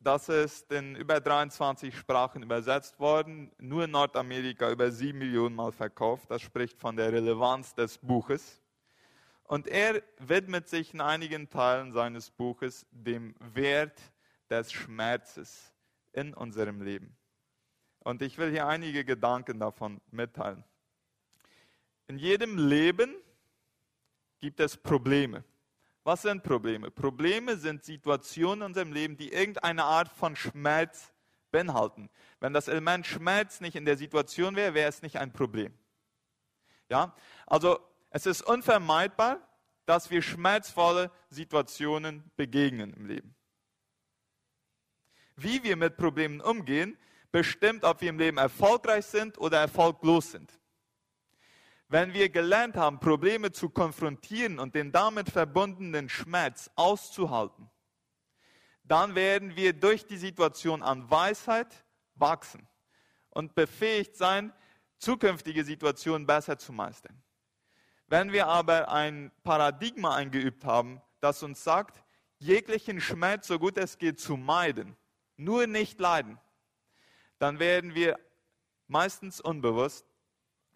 Das 0.00 0.28
ist 0.28 0.72
in 0.72 0.96
über 0.96 1.20
23 1.20 1.96
Sprachen 1.96 2.42
übersetzt 2.42 2.98
worden, 2.98 3.52
nur 3.58 3.84
in 3.84 3.92
Nordamerika 3.92 4.68
über 4.70 4.90
7 4.90 5.16
Millionen 5.16 5.54
Mal 5.54 5.70
verkauft. 5.70 6.28
Das 6.28 6.42
spricht 6.42 6.80
von 6.80 6.96
der 6.96 7.12
Relevanz 7.12 7.72
des 7.72 7.98
Buches. 7.98 8.60
Und 9.44 9.68
er 9.68 10.02
widmet 10.18 10.68
sich 10.68 10.92
in 10.92 11.00
einigen 11.00 11.48
Teilen 11.48 11.92
seines 11.92 12.32
Buches 12.32 12.84
dem 12.90 13.36
Wert 13.38 14.00
des 14.50 14.72
Schmerzes 14.72 15.72
in 16.12 16.34
unserem 16.34 16.82
Leben. 16.82 17.16
Und 18.06 18.22
ich 18.22 18.38
will 18.38 18.52
hier 18.52 18.68
einige 18.68 19.04
Gedanken 19.04 19.58
davon 19.58 20.00
mitteilen. 20.12 20.62
In 22.06 22.18
jedem 22.18 22.56
Leben 22.56 23.16
gibt 24.38 24.60
es 24.60 24.76
Probleme. 24.76 25.42
Was 26.04 26.22
sind 26.22 26.44
Probleme? 26.44 26.92
Probleme 26.92 27.56
sind 27.56 27.82
Situationen 27.82 28.60
in 28.60 28.66
unserem 28.66 28.92
Leben, 28.92 29.16
die 29.16 29.32
irgendeine 29.32 29.82
Art 29.82 30.08
von 30.08 30.36
Schmerz 30.36 31.12
beinhalten. 31.50 32.08
Wenn 32.38 32.52
das 32.52 32.68
Element 32.68 33.08
Schmerz 33.08 33.60
nicht 33.60 33.74
in 33.74 33.84
der 33.84 33.96
Situation 33.96 34.54
wäre, 34.54 34.72
wäre 34.72 34.88
es 34.88 35.02
nicht 35.02 35.16
ein 35.16 35.32
Problem. 35.32 35.76
Ja? 36.88 37.12
Also 37.44 37.80
es 38.10 38.24
ist 38.24 38.42
unvermeidbar, 38.42 39.40
dass 39.84 40.12
wir 40.12 40.22
schmerzvolle 40.22 41.10
Situationen 41.28 42.22
begegnen 42.36 42.94
im 42.94 43.06
Leben. 43.06 43.34
Wie 45.34 45.64
wir 45.64 45.74
mit 45.74 45.96
Problemen 45.96 46.40
umgehen, 46.40 46.96
bestimmt, 47.36 47.84
ob 47.84 48.00
wir 48.00 48.08
im 48.08 48.18
Leben 48.18 48.38
erfolgreich 48.38 49.04
sind 49.04 49.36
oder 49.36 49.60
erfolglos 49.60 50.30
sind. 50.30 50.58
Wenn 51.86 52.14
wir 52.14 52.30
gelernt 52.30 52.78
haben, 52.78 52.98
Probleme 52.98 53.52
zu 53.52 53.68
konfrontieren 53.68 54.58
und 54.58 54.74
den 54.74 54.90
damit 54.90 55.28
verbundenen 55.28 56.08
Schmerz 56.08 56.70
auszuhalten, 56.76 57.68
dann 58.84 59.14
werden 59.14 59.54
wir 59.54 59.74
durch 59.74 60.06
die 60.06 60.16
Situation 60.16 60.82
an 60.82 61.10
Weisheit 61.10 61.84
wachsen 62.14 62.66
und 63.28 63.54
befähigt 63.54 64.16
sein, 64.16 64.50
zukünftige 64.96 65.62
Situationen 65.62 66.26
besser 66.26 66.56
zu 66.56 66.72
meistern. 66.72 67.22
Wenn 68.06 68.32
wir 68.32 68.46
aber 68.46 68.90
ein 68.90 69.30
Paradigma 69.42 70.16
eingeübt 70.16 70.64
haben, 70.64 71.02
das 71.20 71.42
uns 71.42 71.62
sagt, 71.62 72.02
jeglichen 72.38 72.98
Schmerz 72.98 73.46
so 73.46 73.58
gut 73.58 73.76
es 73.76 73.98
geht 73.98 74.20
zu 74.20 74.38
meiden, 74.38 74.96
nur 75.36 75.66
nicht 75.66 76.00
leiden, 76.00 76.38
dann 77.38 77.58
werden 77.58 77.94
wir 77.94 78.18
meistens 78.86 79.40
unbewusst 79.40 80.06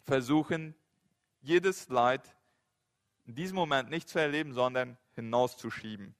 versuchen, 0.04 0.74
jedes 1.40 1.88
Leid 1.88 2.36
in 3.24 3.34
diesem 3.34 3.56
Moment 3.56 3.90
nicht 3.90 4.08
zu 4.08 4.18
erleben, 4.18 4.52
sondern 4.52 4.98
hinauszuschieben. 5.14 6.14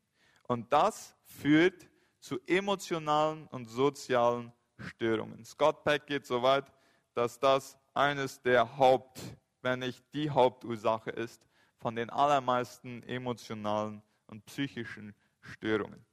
Und 0.45 0.73
das 0.73 1.15
führt 1.25 1.89
zu 2.21 2.39
emotionalen 2.47 3.47
und 3.49 3.67
sozialen 3.67 4.53
Störungen. 4.79 5.45
Scott 5.45 5.85
Peck 5.85 6.07
geht 6.07 6.27
so 6.27 6.43
weit, 6.43 6.73
dass 7.15 7.39
das 7.39 7.79
eines 7.95 8.41
der 8.43 8.79
Haupt, 8.79 9.21
wenn 9.63 9.81
nicht 9.81 10.05
die 10.15 10.31
Hauptursache 10.31 11.11
ist 11.11 11.47
von 11.77 11.97
den 11.97 12.11
allermeisten 12.11 13.03
emotionalen 13.05 14.03
und 14.27 14.45
psychischen 14.47 15.15
Störungen. 15.41 16.05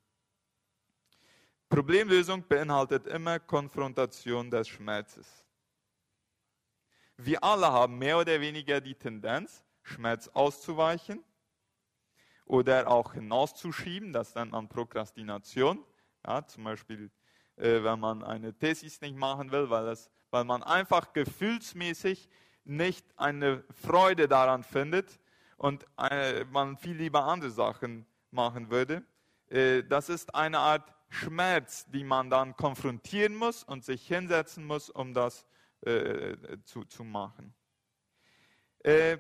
Problemlösung 1.70 2.48
beinhaltet 2.48 3.08
immer 3.08 3.40
Konfrontation 3.40 4.50
des 4.50 4.70
Schmerzes. 4.70 5.46
Wir 7.18 7.44
alle 7.44 7.70
haben 7.70 7.98
mehr 7.98 8.18
oder 8.20 8.40
weniger 8.40 8.80
die 8.80 8.96
Tendenz, 8.96 9.66
Schmerz 9.84 10.30
auszuweichen 10.30 11.24
oder 12.46 12.88
auch 12.88 13.14
hinauszuschieben. 13.14 14.14
Das 14.14 14.34
nennt 14.36 14.52
man 14.52 14.70
Prokrastination. 14.70 15.84
Ja, 16.26 16.46
zum 16.46 16.64
Beispiel, 16.64 17.12
äh, 17.58 17.84
wenn 17.84 18.00
man 18.00 18.24
eine 18.24 18.54
Thesis 18.54 19.02
nicht 19.02 19.18
machen 19.18 19.52
will, 19.52 19.70
weil, 19.70 19.86
das, 19.86 20.10
weil 20.30 20.46
man 20.46 20.64
einfach 20.64 21.12
gefühlsmäßig 21.12 22.30
nicht 22.64 23.06
eine 23.18 23.64
Freude 23.72 24.28
daran 24.30 24.64
findet 24.64 25.20
und 25.58 25.86
äh, 25.98 26.46
man 26.46 26.78
viel 26.78 26.96
lieber 26.96 27.24
andere 27.26 27.52
Sachen 27.52 28.06
machen 28.32 28.70
würde. 28.70 29.04
Äh, 29.50 29.84
das 29.84 30.10
ist 30.10 30.34
eine 30.34 30.60
Art 30.60 30.97
Schmerz, 31.10 31.86
die 31.88 32.04
man 32.04 32.30
dann 32.30 32.56
konfrontieren 32.56 33.36
muss 33.36 33.64
und 33.64 33.84
sich 33.84 34.06
hinsetzen 34.08 34.66
muss, 34.66 34.90
um 34.90 35.14
das 35.14 35.46
äh, 35.82 36.58
zu, 36.64 36.84
zu 36.86 37.04
machen. 37.04 37.54
Äh, 38.80 39.18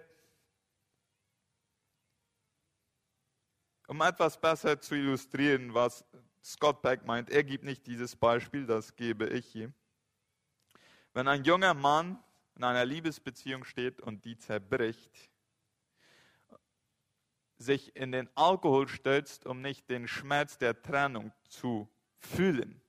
um 3.87 4.01
etwas 4.01 4.39
besser 4.39 4.79
zu 4.79 4.95
illustrieren, 4.95 5.73
was 5.73 6.05
Scott 6.43 6.81
Peck 6.81 7.05
meint, 7.05 7.29
er 7.29 7.43
gibt 7.43 7.63
nicht 7.63 7.85
dieses 7.87 8.15
Beispiel, 8.15 8.65
das 8.65 8.95
gebe 8.95 9.27
ich 9.27 9.45
hier. 9.45 9.73
Wenn 11.13 11.27
ein 11.27 11.43
junger 11.43 11.73
Mann 11.73 12.21
in 12.55 12.63
einer 12.63 12.85
Liebesbeziehung 12.85 13.63
steht 13.63 14.01
und 14.01 14.25
die 14.25 14.37
zerbricht, 14.37 15.29
sich 17.57 17.95
in 17.95 18.11
den 18.11 18.29
Alkohol 18.35 18.87
stürzt, 18.87 19.45
um 19.45 19.61
nicht 19.61 19.89
den 19.89 20.07
Schmerz 20.07 20.57
der 20.57 20.81
Trennung 20.81 21.33
zu 21.49 21.89
fühlen, 22.17 22.81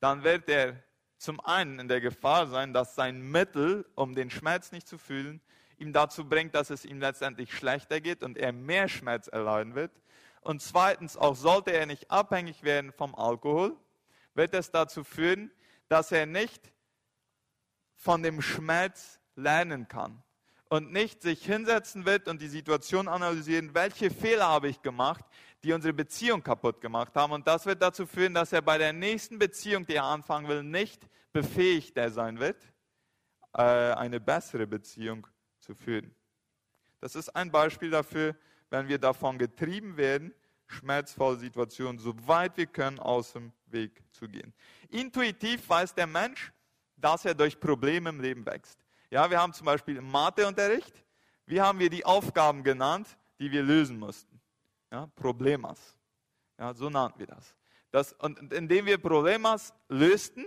dann 0.00 0.24
wird 0.24 0.48
er 0.48 0.82
zum 1.18 1.40
einen 1.40 1.78
in 1.78 1.88
der 1.88 2.00
Gefahr 2.00 2.46
sein, 2.46 2.72
dass 2.72 2.94
sein 2.94 3.20
Mittel, 3.20 3.86
um 3.94 4.14
den 4.14 4.30
Schmerz 4.30 4.72
nicht 4.72 4.88
zu 4.88 4.96
fühlen, 4.96 5.40
ihm 5.76 5.92
dazu 5.92 6.28
bringt, 6.28 6.54
dass 6.54 6.70
es 6.70 6.84
ihm 6.84 7.00
letztendlich 7.00 7.54
schlechter 7.54 8.00
geht 8.00 8.22
und 8.22 8.38
er 8.38 8.52
mehr 8.52 8.88
Schmerz 8.88 9.28
erleiden 9.28 9.74
wird. 9.74 9.92
Und 10.40 10.62
zweitens, 10.62 11.16
auch 11.16 11.36
sollte 11.36 11.72
er 11.72 11.86
nicht 11.86 12.10
abhängig 12.10 12.62
werden 12.62 12.92
vom 12.92 13.14
Alkohol, 13.14 13.76
wird 14.34 14.54
es 14.54 14.70
dazu 14.70 15.04
führen, 15.04 15.50
dass 15.88 16.12
er 16.12 16.24
nicht 16.24 16.72
von 17.94 18.22
dem 18.22 18.40
Schmerz 18.40 19.20
lernen 19.36 19.88
kann 19.88 20.22
und 20.70 20.92
nicht 20.92 21.20
sich 21.20 21.44
hinsetzen 21.44 22.06
wird 22.06 22.28
und 22.28 22.40
die 22.40 22.48
Situation 22.48 23.08
analysieren, 23.08 23.74
welche 23.74 24.10
Fehler 24.10 24.48
habe 24.48 24.68
ich 24.68 24.80
gemacht, 24.80 25.24
die 25.62 25.72
unsere 25.72 25.92
Beziehung 25.92 26.42
kaputt 26.42 26.80
gemacht 26.80 27.14
haben. 27.14 27.32
Und 27.32 27.46
das 27.46 27.66
wird 27.66 27.82
dazu 27.82 28.06
führen, 28.06 28.34
dass 28.34 28.52
er 28.52 28.62
bei 28.62 28.78
der 28.78 28.92
nächsten 28.92 29.38
Beziehung, 29.38 29.86
die 29.86 29.94
er 29.94 30.04
anfangen 30.04 30.48
will, 30.48 30.62
nicht 30.62 31.06
befähigter 31.32 32.10
sein 32.10 32.38
wird, 32.38 32.56
äh, 33.54 33.62
eine 33.62 34.20
bessere 34.20 34.66
Beziehung 34.66 35.26
zu 35.58 35.74
führen. 35.74 36.14
Das 37.00 37.14
ist 37.14 37.28
ein 37.30 37.50
Beispiel 37.50 37.90
dafür, 37.90 38.36
wenn 38.70 38.88
wir 38.88 38.98
davon 38.98 39.38
getrieben 39.38 39.96
werden, 39.96 40.34
schmerzvolle 40.66 41.38
Situationen 41.38 41.98
so 41.98 42.14
weit 42.26 42.56
wir 42.56 42.66
können 42.66 42.98
aus 42.98 43.32
dem 43.32 43.52
Weg 43.66 44.02
zu 44.12 44.28
gehen. 44.28 44.54
Intuitiv 44.88 45.68
weiß 45.68 45.94
der 45.94 46.06
Mensch, 46.06 46.52
dass 46.96 47.24
er 47.24 47.34
durch 47.34 47.58
Probleme 47.58 48.10
im 48.10 48.20
Leben 48.20 48.46
wächst. 48.46 48.84
Ja, 49.10 49.28
wir 49.28 49.40
haben 49.40 49.52
zum 49.52 49.64
Beispiel 49.64 49.96
im 49.96 50.08
Matheunterricht, 50.10 51.04
wie 51.46 51.60
haben 51.60 51.78
wir 51.80 51.90
die 51.90 52.04
Aufgaben 52.04 52.62
genannt, 52.62 53.18
die 53.40 53.50
wir 53.50 53.62
lösen 53.62 53.98
mussten? 53.98 54.29
Ja, 54.90 55.06
Problemas. 55.14 55.96
Ja, 56.58 56.74
so 56.74 56.90
nannten 56.90 57.18
wir 57.20 57.26
das. 57.26 57.54
das. 57.90 58.12
Und 58.14 58.52
indem 58.52 58.86
wir 58.86 58.98
Problemas 58.98 59.72
lösten, 59.88 60.44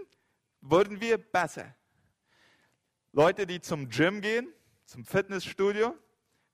wurden 0.61 0.99
wir 0.99 1.17
besser. 1.17 1.75
Leute, 3.11 3.45
die 3.45 3.61
zum 3.61 3.89
Gym 3.89 4.21
gehen, 4.21 4.51
zum 4.85 5.05
Fitnessstudio, 5.05 5.95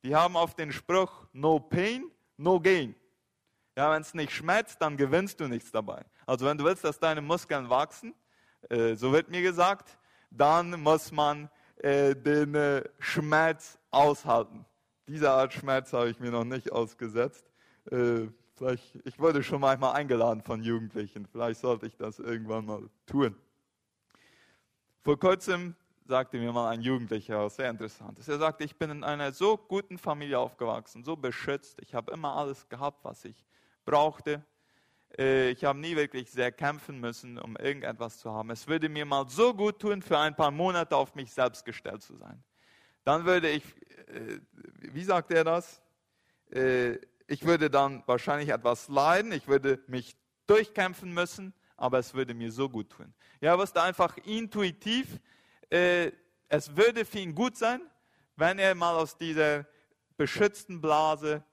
die 0.04 0.16
haben 0.16 0.36
auf 0.36 0.56
den 0.56 0.72
Spruch 0.72 1.28
No 1.34 1.60
Pain, 1.60 2.12
No 2.38 2.60
Gain. 2.60 2.96
Ja, 3.76 3.92
wenn 3.92 4.02
es 4.02 4.14
nicht 4.14 4.32
schmerzt, 4.32 4.82
dann 4.82 4.98
gewinnst 4.98 5.40
du 5.40 5.48
nichts 5.48 5.72
dabei. 5.72 6.06
Also 6.26 6.46
wenn 6.46 6.58
du 6.58 6.66
willst, 6.66 6.84
dass 6.84 7.00
deine 7.00 7.22
Muskeln 7.22 7.70
wachsen, 7.70 8.14
äh, 8.70 8.96
so 8.96 9.12
wird 9.12 9.30
mir 9.30 9.42
gesagt, 9.42 9.98
dann 10.30 10.82
muss 10.82 11.12
man 11.12 11.50
äh, 11.78 12.16
den 12.16 12.56
äh, 12.56 12.84
Schmerz 13.00 13.80
aushalten. 13.90 14.66
Diese 15.08 15.32
Art 15.32 15.54
Schmerz 15.54 15.94
habe 15.94 16.10
ich 16.10 16.20
mir 16.20 16.30
noch 16.30 16.44
nicht 16.44 16.72
ausgesetzt. 16.72 17.50
Äh, 17.92 18.28
vielleicht, 18.56 18.96
ich 19.06 19.20
wurde 19.20 19.42
schon 19.44 19.62
manchmal 19.62 19.96
eingeladen 19.96 20.42
von 20.42 20.64
Jugendlichen. 20.64 21.26
Vielleicht 21.26 21.60
sollte 21.60 21.88
ich 21.88 21.96
das 21.96 22.20
irgendwann 22.20 22.66
mal 22.66 22.90
tun. 23.06 23.36
Vor 25.02 25.20
kurzem 25.20 25.76
sagte 26.06 26.38
mir 26.38 26.52
mal 26.52 26.70
ein 26.70 26.82
Jugendlicher, 26.82 27.46
was 27.46 27.56
sehr 27.56 27.70
interessant 27.70 28.20
ist. 28.20 28.28
Er 28.28 28.40
sagte, 28.40 28.64
ich 28.64 28.76
bin 28.76 28.90
in 28.90 29.04
einer 29.04 29.32
so 29.32 29.58
guten 29.58 29.98
Familie 29.98 30.40
aufgewachsen, 30.40 31.04
so 31.04 31.16
beschützt. 31.16 31.80
Ich 31.82 31.94
habe 31.94 32.12
immer 32.12 32.36
alles 32.36 32.68
gehabt, 32.68 33.04
was 33.04 33.26
ich 33.26 33.46
brauchte. 33.86 34.44
Äh, 35.18 35.52
ich 35.52 35.64
habe 35.64 35.80
nie 35.80 35.96
wirklich 35.96 36.30
sehr 36.32 36.52
kämpfen 36.52 37.00
müssen, 37.00 37.38
um 37.38 37.56
irgendetwas 37.58 38.20
zu 38.20 38.32
haben. 38.32 38.50
Es 38.50 38.68
würde 38.68 38.90
mir 38.90 39.06
mal 39.06 39.28
so 39.30 39.54
gut 39.54 39.80
tun, 39.80 40.02
für 40.02 40.18
ein 40.18 40.36
paar 40.36 40.52
Monate 40.52 40.96
auf 40.96 41.16
mich 41.16 41.32
selbst 41.32 41.64
gestellt 41.64 42.02
zu 42.02 42.16
sein. 42.18 42.44
Dann 43.04 43.26
würde 43.26 43.50
ich, 43.50 43.64
äh, 44.08 44.40
wie 44.92 45.04
sagt 45.04 45.32
er 45.32 45.44
das? 45.44 45.82
Äh, 47.30 47.34
ich 47.34 47.46
würde 47.46 47.70
dann 47.70 48.04
wahrscheinlich 48.06 48.50
etwas 48.50 48.88
leiden, 48.88 49.32
ich 49.32 49.48
würde 49.48 49.80
mich 49.88 50.18
durchkämpfen 50.48 51.14
müssen, 51.14 51.54
aber 51.78 52.00
es 52.00 52.14
würde 52.14 52.34
mir 52.34 52.52
so 52.52 52.70
gut 52.70 52.90
tun. 52.90 53.14
Ja, 53.42 53.58
was 53.58 53.72
da 53.72 53.84
einfach 53.84 54.18
intuitiv, 54.18 55.20
es 55.70 56.76
würde 56.76 57.06
für 57.06 57.20
ihn 57.20 57.36
gut 57.36 57.56
sein, 57.56 57.80
wenn 58.36 58.58
er 58.58 58.74
mal 58.74 58.96
aus 58.96 59.16
dieser 59.18 59.66
beschützten 60.18 60.82
Blase 60.82 61.44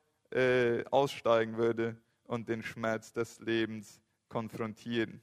aussteigen 0.91 1.59
würde 1.59 1.97
und 2.25 2.49
den 2.49 2.63
Schmerz 2.63 3.13
des 3.13 3.39
Lebens 3.41 4.01
konfrontieren. 4.29 5.21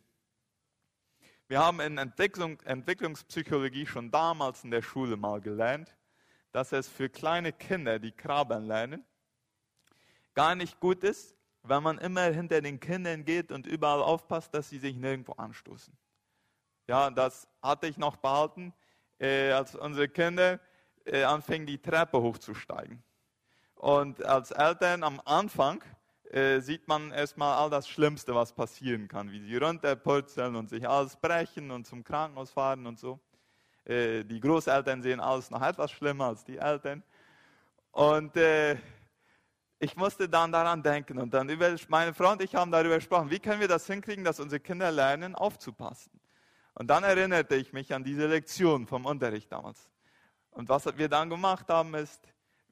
Wir 1.47 1.59
haben 1.59 1.81
in 1.81 1.97
Entwicklung, 1.97 2.61
Entwicklungspsychologie 2.61 3.87
schon 3.87 4.11
damals 4.11 4.63
in 4.63 4.71
der 4.71 4.83
Schule 4.83 5.17
mal 5.17 5.41
gelernt, 5.41 5.97
dass 6.51 6.71
es 6.71 6.87
für 6.87 7.09
kleine 7.09 7.51
Kinder, 7.51 7.99
die 7.99 8.11
krabbeln 8.11 8.67
lernen, 8.67 9.03
gar 10.33 10.55
nicht 10.55 10.79
gut 10.79 11.03
ist, 11.03 11.35
wenn 11.63 11.83
man 11.83 11.97
immer 11.97 12.23
hinter 12.23 12.61
den 12.61 12.79
Kindern 12.79 13.23
geht 13.23 13.51
und 13.51 13.65
überall 13.65 14.01
aufpasst, 14.01 14.53
dass 14.53 14.69
sie 14.69 14.79
sich 14.79 14.95
nirgendwo 14.95 15.33
anstoßen. 15.33 15.95
Ja, 16.87 17.09
das 17.09 17.47
hatte 17.61 17.87
ich 17.87 17.97
noch 17.97 18.17
behalten, 18.17 18.73
äh, 19.19 19.51
als 19.51 19.75
unsere 19.75 20.09
Kinder 20.09 20.59
äh, 21.05 21.23
anfingen, 21.23 21.65
die 21.65 21.81
Treppe 21.81 22.21
hochzusteigen. 22.21 23.01
Und 23.75 24.23
als 24.25 24.51
Eltern 24.51 25.03
am 25.03 25.21
Anfang 25.23 25.81
äh, 26.29 26.59
sieht 26.59 26.87
man 26.87 27.11
erstmal 27.11 27.57
all 27.57 27.69
das 27.69 27.87
Schlimmste, 27.87 28.33
was 28.35 28.51
passieren 28.51 29.07
kann, 29.07 29.31
wie 29.31 29.39
sie 29.39 29.55
runterpurzeln 29.55 30.55
und 30.55 30.69
sich 30.69 30.87
alles 30.87 31.15
brechen 31.15 31.71
und 31.71 31.85
zum 31.85 32.03
Krankenhaus 32.03 32.51
fahren 32.51 32.85
und 32.85 32.99
so. 32.99 33.19
Äh, 33.85 34.23
die 34.23 34.39
Großeltern 34.39 35.01
sehen 35.01 35.19
alles 35.19 35.51
noch 35.51 35.61
etwas 35.61 35.91
schlimmer 35.91 36.27
als 36.27 36.43
die 36.43 36.57
Eltern. 36.57 37.03
Und 37.91 38.35
äh, 38.35 38.77
ich 39.83 39.97
musste 39.97 40.29
dann 40.29 40.49
daran 40.53 40.81
denken 40.81 41.19
und 41.19 41.33
dann 41.33 41.49
über, 41.49 41.75
meine 41.89 42.13
Frau 42.13 42.31
und 42.31 42.41
ich 42.41 42.55
haben 42.55 42.71
darüber 42.71 42.95
gesprochen, 42.95 43.29
wie 43.29 43.39
können 43.39 43.59
wir 43.59 43.67
das 43.67 43.85
hinkriegen, 43.85 44.23
dass 44.23 44.39
unsere 44.39 44.61
Kinder 44.61 44.89
lernen, 44.91 45.35
aufzupassen. 45.35 46.21
Und 46.73 46.87
dann 46.87 47.03
erinnerte 47.03 47.55
ich 47.55 47.73
mich 47.73 47.93
an 47.93 48.01
diese 48.01 48.27
Lektion 48.27 48.87
vom 48.87 49.05
Unterricht 49.05 49.51
damals. 49.51 49.91
Und 50.51 50.69
was 50.69 50.85
wir 50.97 51.09
dann 51.09 51.29
gemacht 51.29 51.67
haben, 51.67 51.95
ist, 51.95 52.21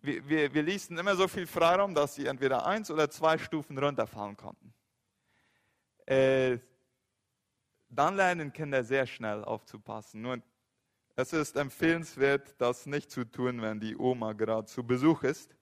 wir, 0.01 0.25
wir, 0.27 0.53
wir 0.53 0.63
ließen 0.63 0.97
immer 0.97 1.17
so 1.17 1.27
viel 1.27 1.45
Freiraum, 1.45 1.93
dass 1.93 2.15
sie 2.15 2.27
entweder 2.27 2.65
eins 2.65 2.89
oder 2.89 3.09
zwei 3.09 3.37
Stufen 3.37 3.77
runterfallen 3.77 4.37
konnten. 4.37 4.73
Äh, 6.05 6.59
dann 7.89 8.15
lernen 8.15 8.53
Kinder 8.53 8.85
sehr 8.85 9.05
schnell 9.05 9.43
aufzupassen. 9.43 10.21
Nur 10.21 10.41
es 11.17 11.33
ist 11.33 11.57
empfehlenswert, 11.57 12.55
das 12.57 12.85
nicht 12.85 13.11
zu 13.11 13.25
tun, 13.25 13.61
wenn 13.61 13.81
die 13.81 13.97
Oma 13.97 14.31
gerade 14.31 14.65
zu 14.65 14.81
Besuch 14.81 15.23
ist. 15.23 15.57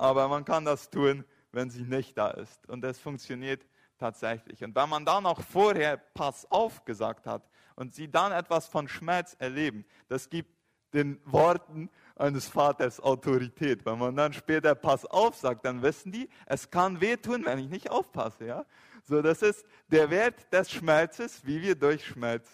Aber 0.00 0.28
man 0.28 0.46
kann 0.46 0.64
das 0.64 0.88
tun, 0.88 1.26
wenn 1.52 1.68
sie 1.68 1.82
nicht 1.82 2.16
da 2.16 2.30
ist. 2.30 2.66
Und 2.70 2.82
es 2.86 2.98
funktioniert 2.98 3.66
tatsächlich. 3.98 4.64
Und 4.64 4.74
wenn 4.74 4.88
man 4.88 5.04
dann 5.04 5.26
auch 5.26 5.42
vorher 5.42 5.98
Pass 5.98 6.50
auf 6.50 6.86
gesagt 6.86 7.26
hat 7.26 7.46
und 7.76 7.94
sie 7.94 8.10
dann 8.10 8.32
etwas 8.32 8.66
von 8.66 8.88
Schmerz 8.88 9.36
erleben, 9.38 9.84
das 10.08 10.30
gibt 10.30 10.56
den 10.94 11.20
Worten 11.26 11.90
eines 12.16 12.48
Vaters 12.48 12.98
Autorität. 12.98 13.84
Wenn 13.84 13.98
man 13.98 14.16
dann 14.16 14.32
später 14.32 14.74
Pass 14.74 15.04
auf 15.04 15.36
sagt, 15.36 15.66
dann 15.66 15.82
wissen 15.82 16.12
die, 16.12 16.30
es 16.46 16.70
kann 16.70 17.02
wehtun, 17.02 17.44
wenn 17.44 17.58
ich 17.58 17.68
nicht 17.68 17.90
aufpasse. 17.90 18.46
Ja? 18.46 18.64
So, 19.04 19.20
das 19.20 19.42
ist 19.42 19.66
der 19.88 20.08
Wert 20.08 20.50
des 20.50 20.70
Schmerzes, 20.70 21.44
wie 21.44 21.60
wir 21.60 21.74
durch 21.74 22.06
Schmerz 22.06 22.48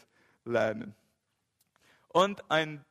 lernen. 0.44 0.96
Und 2.08 2.42
ein 2.50 2.84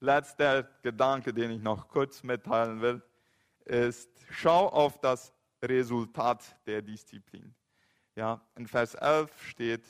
letzter 0.00 0.64
Gedanke, 0.82 1.32
den 1.32 1.52
ich 1.52 1.62
noch 1.62 1.86
kurz 1.86 2.24
mitteilen 2.24 2.80
will, 2.80 3.00
ist, 3.64 4.10
schau 4.30 4.68
auf 4.68 4.98
das 5.00 5.32
Resultat 5.62 6.44
der 6.66 6.82
Disziplin. 6.82 7.54
Ja, 8.16 8.40
in 8.56 8.66
Vers 8.66 8.94
11 8.94 9.30
steht, 9.42 9.84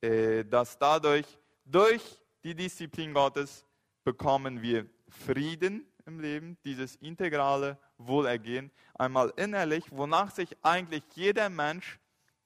äh, 0.00 0.44
dass 0.44 0.78
dadurch, 0.78 1.26
durch 1.64 2.20
die 2.42 2.54
Disziplin 2.54 3.14
Gottes, 3.14 3.64
bekommen 4.02 4.60
wir 4.60 4.86
Frieden 5.08 5.86
im 6.04 6.20
Leben, 6.20 6.58
dieses 6.64 6.96
integrale 6.96 7.78
Wohlergehen, 7.96 8.70
einmal 8.94 9.32
innerlich, 9.36 9.84
wonach 9.90 10.30
sich 10.30 10.54
eigentlich 10.62 11.02
jeder 11.14 11.48
Mensch 11.48 11.98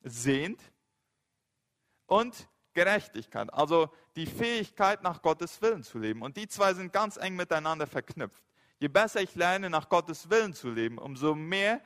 sehnt 0.02 0.60
und 2.06 2.48
Gerechtigkeit, 2.74 3.52
also 3.52 3.92
die 4.14 4.26
Fähigkeit, 4.26 5.02
nach 5.02 5.20
Gottes 5.20 5.60
Willen 5.60 5.82
zu 5.82 5.98
leben. 5.98 6.22
Und 6.22 6.36
die 6.36 6.46
zwei 6.46 6.74
sind 6.74 6.92
ganz 6.92 7.16
eng 7.16 7.34
miteinander 7.34 7.88
verknüpft. 7.88 8.47
Je 8.80 8.88
besser 8.88 9.20
ich 9.20 9.34
lerne, 9.34 9.70
nach 9.70 9.88
Gottes 9.88 10.30
Willen 10.30 10.54
zu 10.54 10.70
leben, 10.70 10.98
umso 10.98 11.34
mehr 11.34 11.80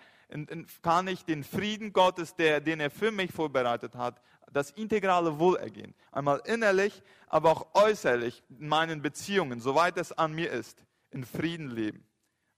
kann 0.83 1.09
ich 1.09 1.25
den 1.25 1.45
Frieden 1.45 1.93
Gottes, 1.93 2.35
der, 2.35 2.61
den 2.61 2.81
er 2.81 2.91
für 2.91 3.11
mich 3.11 3.33
vorbereitet 3.33 3.95
hat, 3.95 4.21
das 4.51 4.71
integrale 4.71 5.39
Wohlergehen, 5.39 5.95
einmal 6.11 6.41
innerlich, 6.45 7.03
aber 7.27 7.51
auch 7.51 7.75
äußerlich 7.75 8.43
in 8.49 8.69
meinen 8.69 9.03
Beziehungen, 9.03 9.61
soweit 9.61 9.97
es 9.97 10.13
an 10.13 10.35
mir 10.35 10.51
ist, 10.51 10.85
in 11.11 11.25
Frieden 11.25 11.71
leben. 11.71 12.07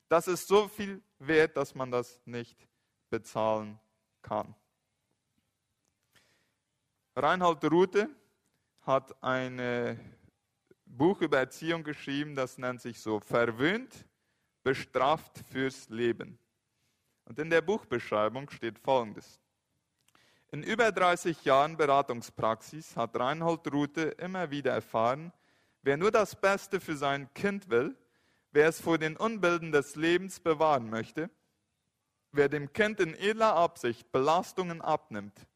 Das 0.09 0.29
ist 0.29 0.49
so 0.49 0.69
viel 0.69 1.03
wert, 1.19 1.57
dass 1.57 1.75
man 1.75 1.91
das 1.91 2.21
nicht 2.25 2.69
bezahlen 3.11 3.79
kann. 4.23 4.55
Reinhold 7.17 7.65
Rute 7.71 8.09
hat 8.83 9.23
ein 9.23 9.99
Buch 10.85 11.21
über 11.21 11.39
Erziehung 11.39 11.85
geschrieben, 11.85 12.35
das 12.35 12.59
nennt 12.59 12.81
sich 12.81 13.01
so 13.01 13.21
Verwöhnt, 13.21 14.05
bestraft 14.65 15.45
fürs 15.53 15.89
Leben. 15.91 16.39
Und 17.27 17.39
in 17.39 17.51
der 17.51 17.63
Buchbeschreibung 17.63 18.51
steht 18.51 18.79
Folgendes. 18.79 19.41
In 20.51 20.63
über 20.63 20.91
30 20.91 21.45
Jahren 21.45 21.77
Beratungspraxis 21.77 22.97
hat 22.97 23.19
Reinhold 23.19 23.73
Rute 23.73 24.03
immer 24.19 24.51
wieder 24.51 24.73
erfahren, 24.73 25.33
wer 25.83 25.97
nur 25.97 26.11
das 26.11 26.35
Beste 26.35 26.81
für 26.81 26.97
sein 26.97 27.33
Kind 27.35 27.71
will, 27.71 27.97
wer 28.53 28.69
es 28.69 28.81
vor 28.81 28.99
den 28.99 29.17
Unbilden 29.17 29.73
des 29.73 29.97
Lebens 29.97 30.41
bewahren 30.41 30.89
möchte, 30.91 31.29
wer 32.33 32.49
dem 32.49 32.73
Kind 32.73 33.01
in 33.01 33.15
edler 33.15 33.57
Absicht 33.57 34.13
Belastungen 34.13 34.81
abnimmt, 34.81 35.47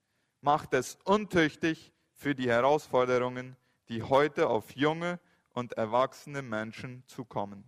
macht 0.40 0.74
es 0.74 0.98
untüchtig 1.04 1.92
für 2.12 2.34
die 2.34 2.48
Herausforderungen, 2.48 3.56
die 3.88 4.02
heute 4.02 4.48
auf 4.48 4.72
junge 4.72 5.20
und 5.54 5.74
erwachsene 5.74 6.42
Menschen 6.42 7.04
zukommen. 7.06 7.64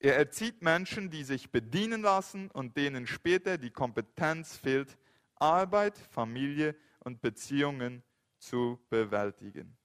Er 0.00 0.16
erzieht 0.16 0.62
Menschen, 0.62 1.10
die 1.10 1.24
sich 1.24 1.50
bedienen 1.50 2.02
lassen 2.02 2.50
und 2.52 2.76
denen 2.76 3.06
später 3.06 3.58
die 3.58 3.70
Kompetenz 3.70 4.56
fehlt, 4.56 4.96
Arbeit, 5.36 5.98
Familie 5.98 6.76
und 7.00 7.20
Beziehungen 7.20 8.02
zu 8.38 8.78
bewältigen. 8.90 9.76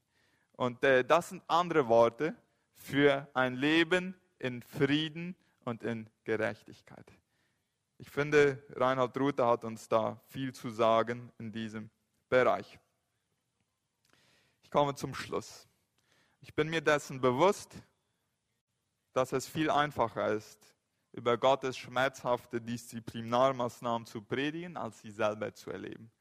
Und 0.54 0.84
äh, 0.84 1.04
das 1.04 1.30
sind 1.30 1.44
andere 1.48 1.88
Worte 1.88 2.36
für 2.76 3.28
ein 3.34 3.56
Leben 3.56 4.16
in 4.38 4.62
Frieden 4.62 5.36
und 5.64 5.84
in 5.84 6.10
Gerechtigkeit. 6.24 7.12
Ich 7.98 8.10
finde, 8.10 8.62
Reinhard 8.76 9.18
Ruther 9.18 9.48
hat 9.48 9.64
uns 9.64 9.88
da 9.88 10.22
viel 10.28 10.54
zu 10.54 10.70
sagen 10.70 11.32
in 11.40 11.52
diesem 11.52 11.90
Bereich. 12.30 12.80
Ich 14.62 14.70
komme 14.70 14.94
zum 14.94 15.16
Schluss. 15.16 15.68
Ich 16.42 16.54
bin 16.54 16.70
mir 16.70 16.82
dessen 16.82 17.22
bewusst, 17.22 17.76
dass 19.14 19.32
es 19.32 19.48
viel 19.48 19.70
einfacher 19.70 20.34
ist, 20.34 20.76
über 21.12 21.38
Gottes 21.38 21.78
schmerzhafte 21.78 22.60
Disziplinarmaßnahmen 22.60 24.06
zu 24.06 24.22
predigen, 24.22 24.78
als 24.78 25.00
sie 25.00 25.12
selber 25.12 25.54
zu 25.54 25.72
erleben. 25.72 26.12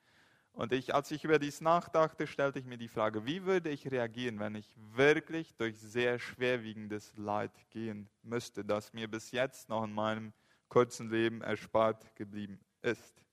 Und 0.53 0.73
ich, 0.73 0.95
als 0.95 1.11
ich 1.11 1.25
über 1.25 1.39
dies 1.39 1.63
nachdachte, 1.63 2.27
stellte 2.27 2.59
ich 2.59 2.67
mir 2.67 2.77
die 2.77 2.89
Frage, 2.89 3.25
wie 3.25 3.45
würde 3.45 3.71
ich 3.71 3.91
reagieren, 3.91 4.39
wenn 4.39 4.55
ich 4.55 4.71
wirklich 4.77 5.57
durch 5.57 5.81
sehr 5.81 6.19
schwerwiegendes 6.19 7.17
Leid 7.17 7.53
gehen 7.71 8.11
müsste, 8.23 8.63
das 8.63 8.93
mir 8.93 9.11
bis 9.11 9.31
jetzt 9.31 9.71
noch 9.71 9.83
in 9.83 9.93
meinem 9.93 10.35
kurzen 10.69 11.11
Leben 11.11 11.41
erspart 11.41 12.15
geblieben 12.17 12.61
ist. 12.83 13.25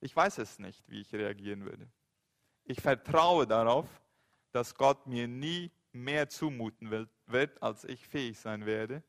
Ich 0.00 0.14
weiß 0.14 0.38
es 0.38 0.60
nicht, 0.60 0.88
wie 0.88 1.00
ich 1.00 1.12
reagieren 1.12 1.64
würde. 1.64 1.88
Ich 2.64 2.80
vertraue 2.80 3.46
darauf, 3.46 3.88
dass 4.52 4.74
Gott 4.76 5.06
mir 5.06 5.26
nie 5.26 5.72
mehr 5.92 6.28
zumuten 6.28 6.90
wird, 7.32 7.62
als 7.62 7.84
ich 7.84 8.06
fähig 8.06 8.38
sein 8.38 8.66
werde, 8.66 9.02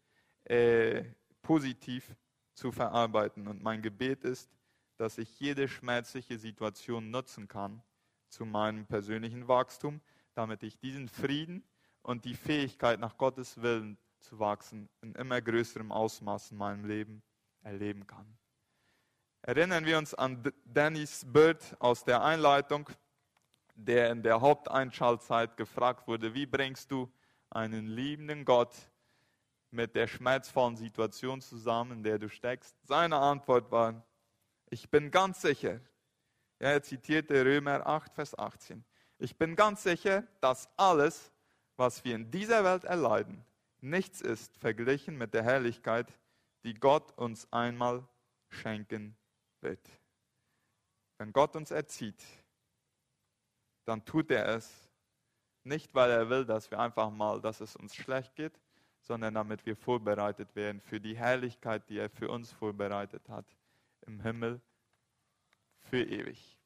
äh, 0.45 1.03
positiv 1.41 2.15
zu 2.53 2.71
verarbeiten. 2.71 3.47
Und 3.47 3.61
mein 3.61 3.81
Gebet 3.81 4.23
ist, 4.23 4.49
dass 4.97 5.17
ich 5.17 5.39
jede 5.39 5.67
schmerzliche 5.67 6.37
Situation 6.37 7.11
nutzen 7.11 7.47
kann 7.47 7.81
zu 8.29 8.45
meinem 8.45 8.85
persönlichen 8.85 9.47
Wachstum, 9.47 10.01
damit 10.33 10.63
ich 10.63 10.79
diesen 10.79 11.07
Frieden 11.07 11.63
und 12.01 12.25
die 12.25 12.35
Fähigkeit, 12.35 12.99
nach 12.99 13.17
Gottes 13.17 13.61
Willen 13.61 13.97
zu 14.19 14.39
wachsen, 14.39 14.89
in 15.01 15.13
immer 15.15 15.41
größerem 15.41 15.91
Ausmaß 15.91 16.51
in 16.51 16.57
meinem 16.57 16.85
Leben 16.85 17.21
erleben 17.61 18.07
kann. 18.07 18.37
Erinnern 19.41 19.85
wir 19.85 19.97
uns 19.97 20.13
an 20.13 20.41
Dennis 20.63 21.25
Bird 21.25 21.75
aus 21.79 22.03
der 22.03 22.23
Einleitung 22.23 22.89
der 23.75 24.11
in 24.11 24.23
der 24.23 24.41
Haupteinschaltzeit 24.41 25.57
gefragt 25.57 26.07
wurde, 26.07 26.33
wie 26.33 26.45
bringst 26.45 26.91
du 26.91 27.11
einen 27.53 27.87
liebenden 27.87 28.45
Gott 28.45 28.73
mit 29.71 29.95
der 29.95 30.07
schmerzvollen 30.07 30.75
Situation 30.75 31.41
zusammen, 31.41 31.91
in 31.91 32.03
der 32.03 32.19
du 32.19 32.29
steckst? 32.29 32.75
Seine 32.83 33.17
Antwort 33.17 33.71
war, 33.71 34.05
ich 34.69 34.89
bin 34.89 35.11
ganz 35.11 35.41
sicher, 35.41 35.79
er 36.59 36.81
zitierte 36.83 37.45
Römer 37.45 37.85
8, 37.85 38.13
Vers 38.13 38.37
18, 38.37 38.83
ich 39.19 39.37
bin 39.37 39.55
ganz 39.55 39.83
sicher, 39.83 40.23
dass 40.41 40.69
alles, 40.77 41.31
was 41.77 42.03
wir 42.03 42.15
in 42.15 42.31
dieser 42.31 42.63
Welt 42.63 42.83
erleiden, 42.83 43.45
nichts 43.81 44.21
ist 44.21 44.57
verglichen 44.57 45.17
mit 45.17 45.33
der 45.33 45.43
Herrlichkeit, 45.43 46.11
die 46.63 46.73
Gott 46.73 47.17
uns 47.17 47.51
einmal 47.51 48.07
schenken 48.49 49.15
wird. 49.61 49.89
Wenn 51.17 51.33
Gott 51.33 51.55
uns 51.55 51.71
erzieht, 51.71 52.23
dann 53.85 54.03
tut 54.05 54.31
er 54.31 54.47
es 54.47 54.82
nicht, 55.65 55.93
weil 55.93 56.11
er 56.11 56.29
will, 56.29 56.45
dass 56.45 56.69
wir 56.71 56.79
einfach 56.79 57.09
mal, 57.09 57.41
dass 57.41 57.61
es 57.61 57.75
uns 57.75 57.95
schlecht 57.95 58.35
geht, 58.35 58.59
sondern 59.01 59.33
damit 59.33 59.65
wir 59.65 59.75
vorbereitet 59.75 60.55
werden 60.55 60.81
für 60.81 60.99
die 60.99 61.15
Herrlichkeit, 61.15 61.89
die 61.89 61.97
er 61.97 62.09
für 62.09 62.29
uns 62.29 62.51
vorbereitet 62.51 63.27
hat 63.29 63.45
im 64.05 64.21
Himmel 64.21 64.61
für 65.81 66.03
ewig. 66.03 66.57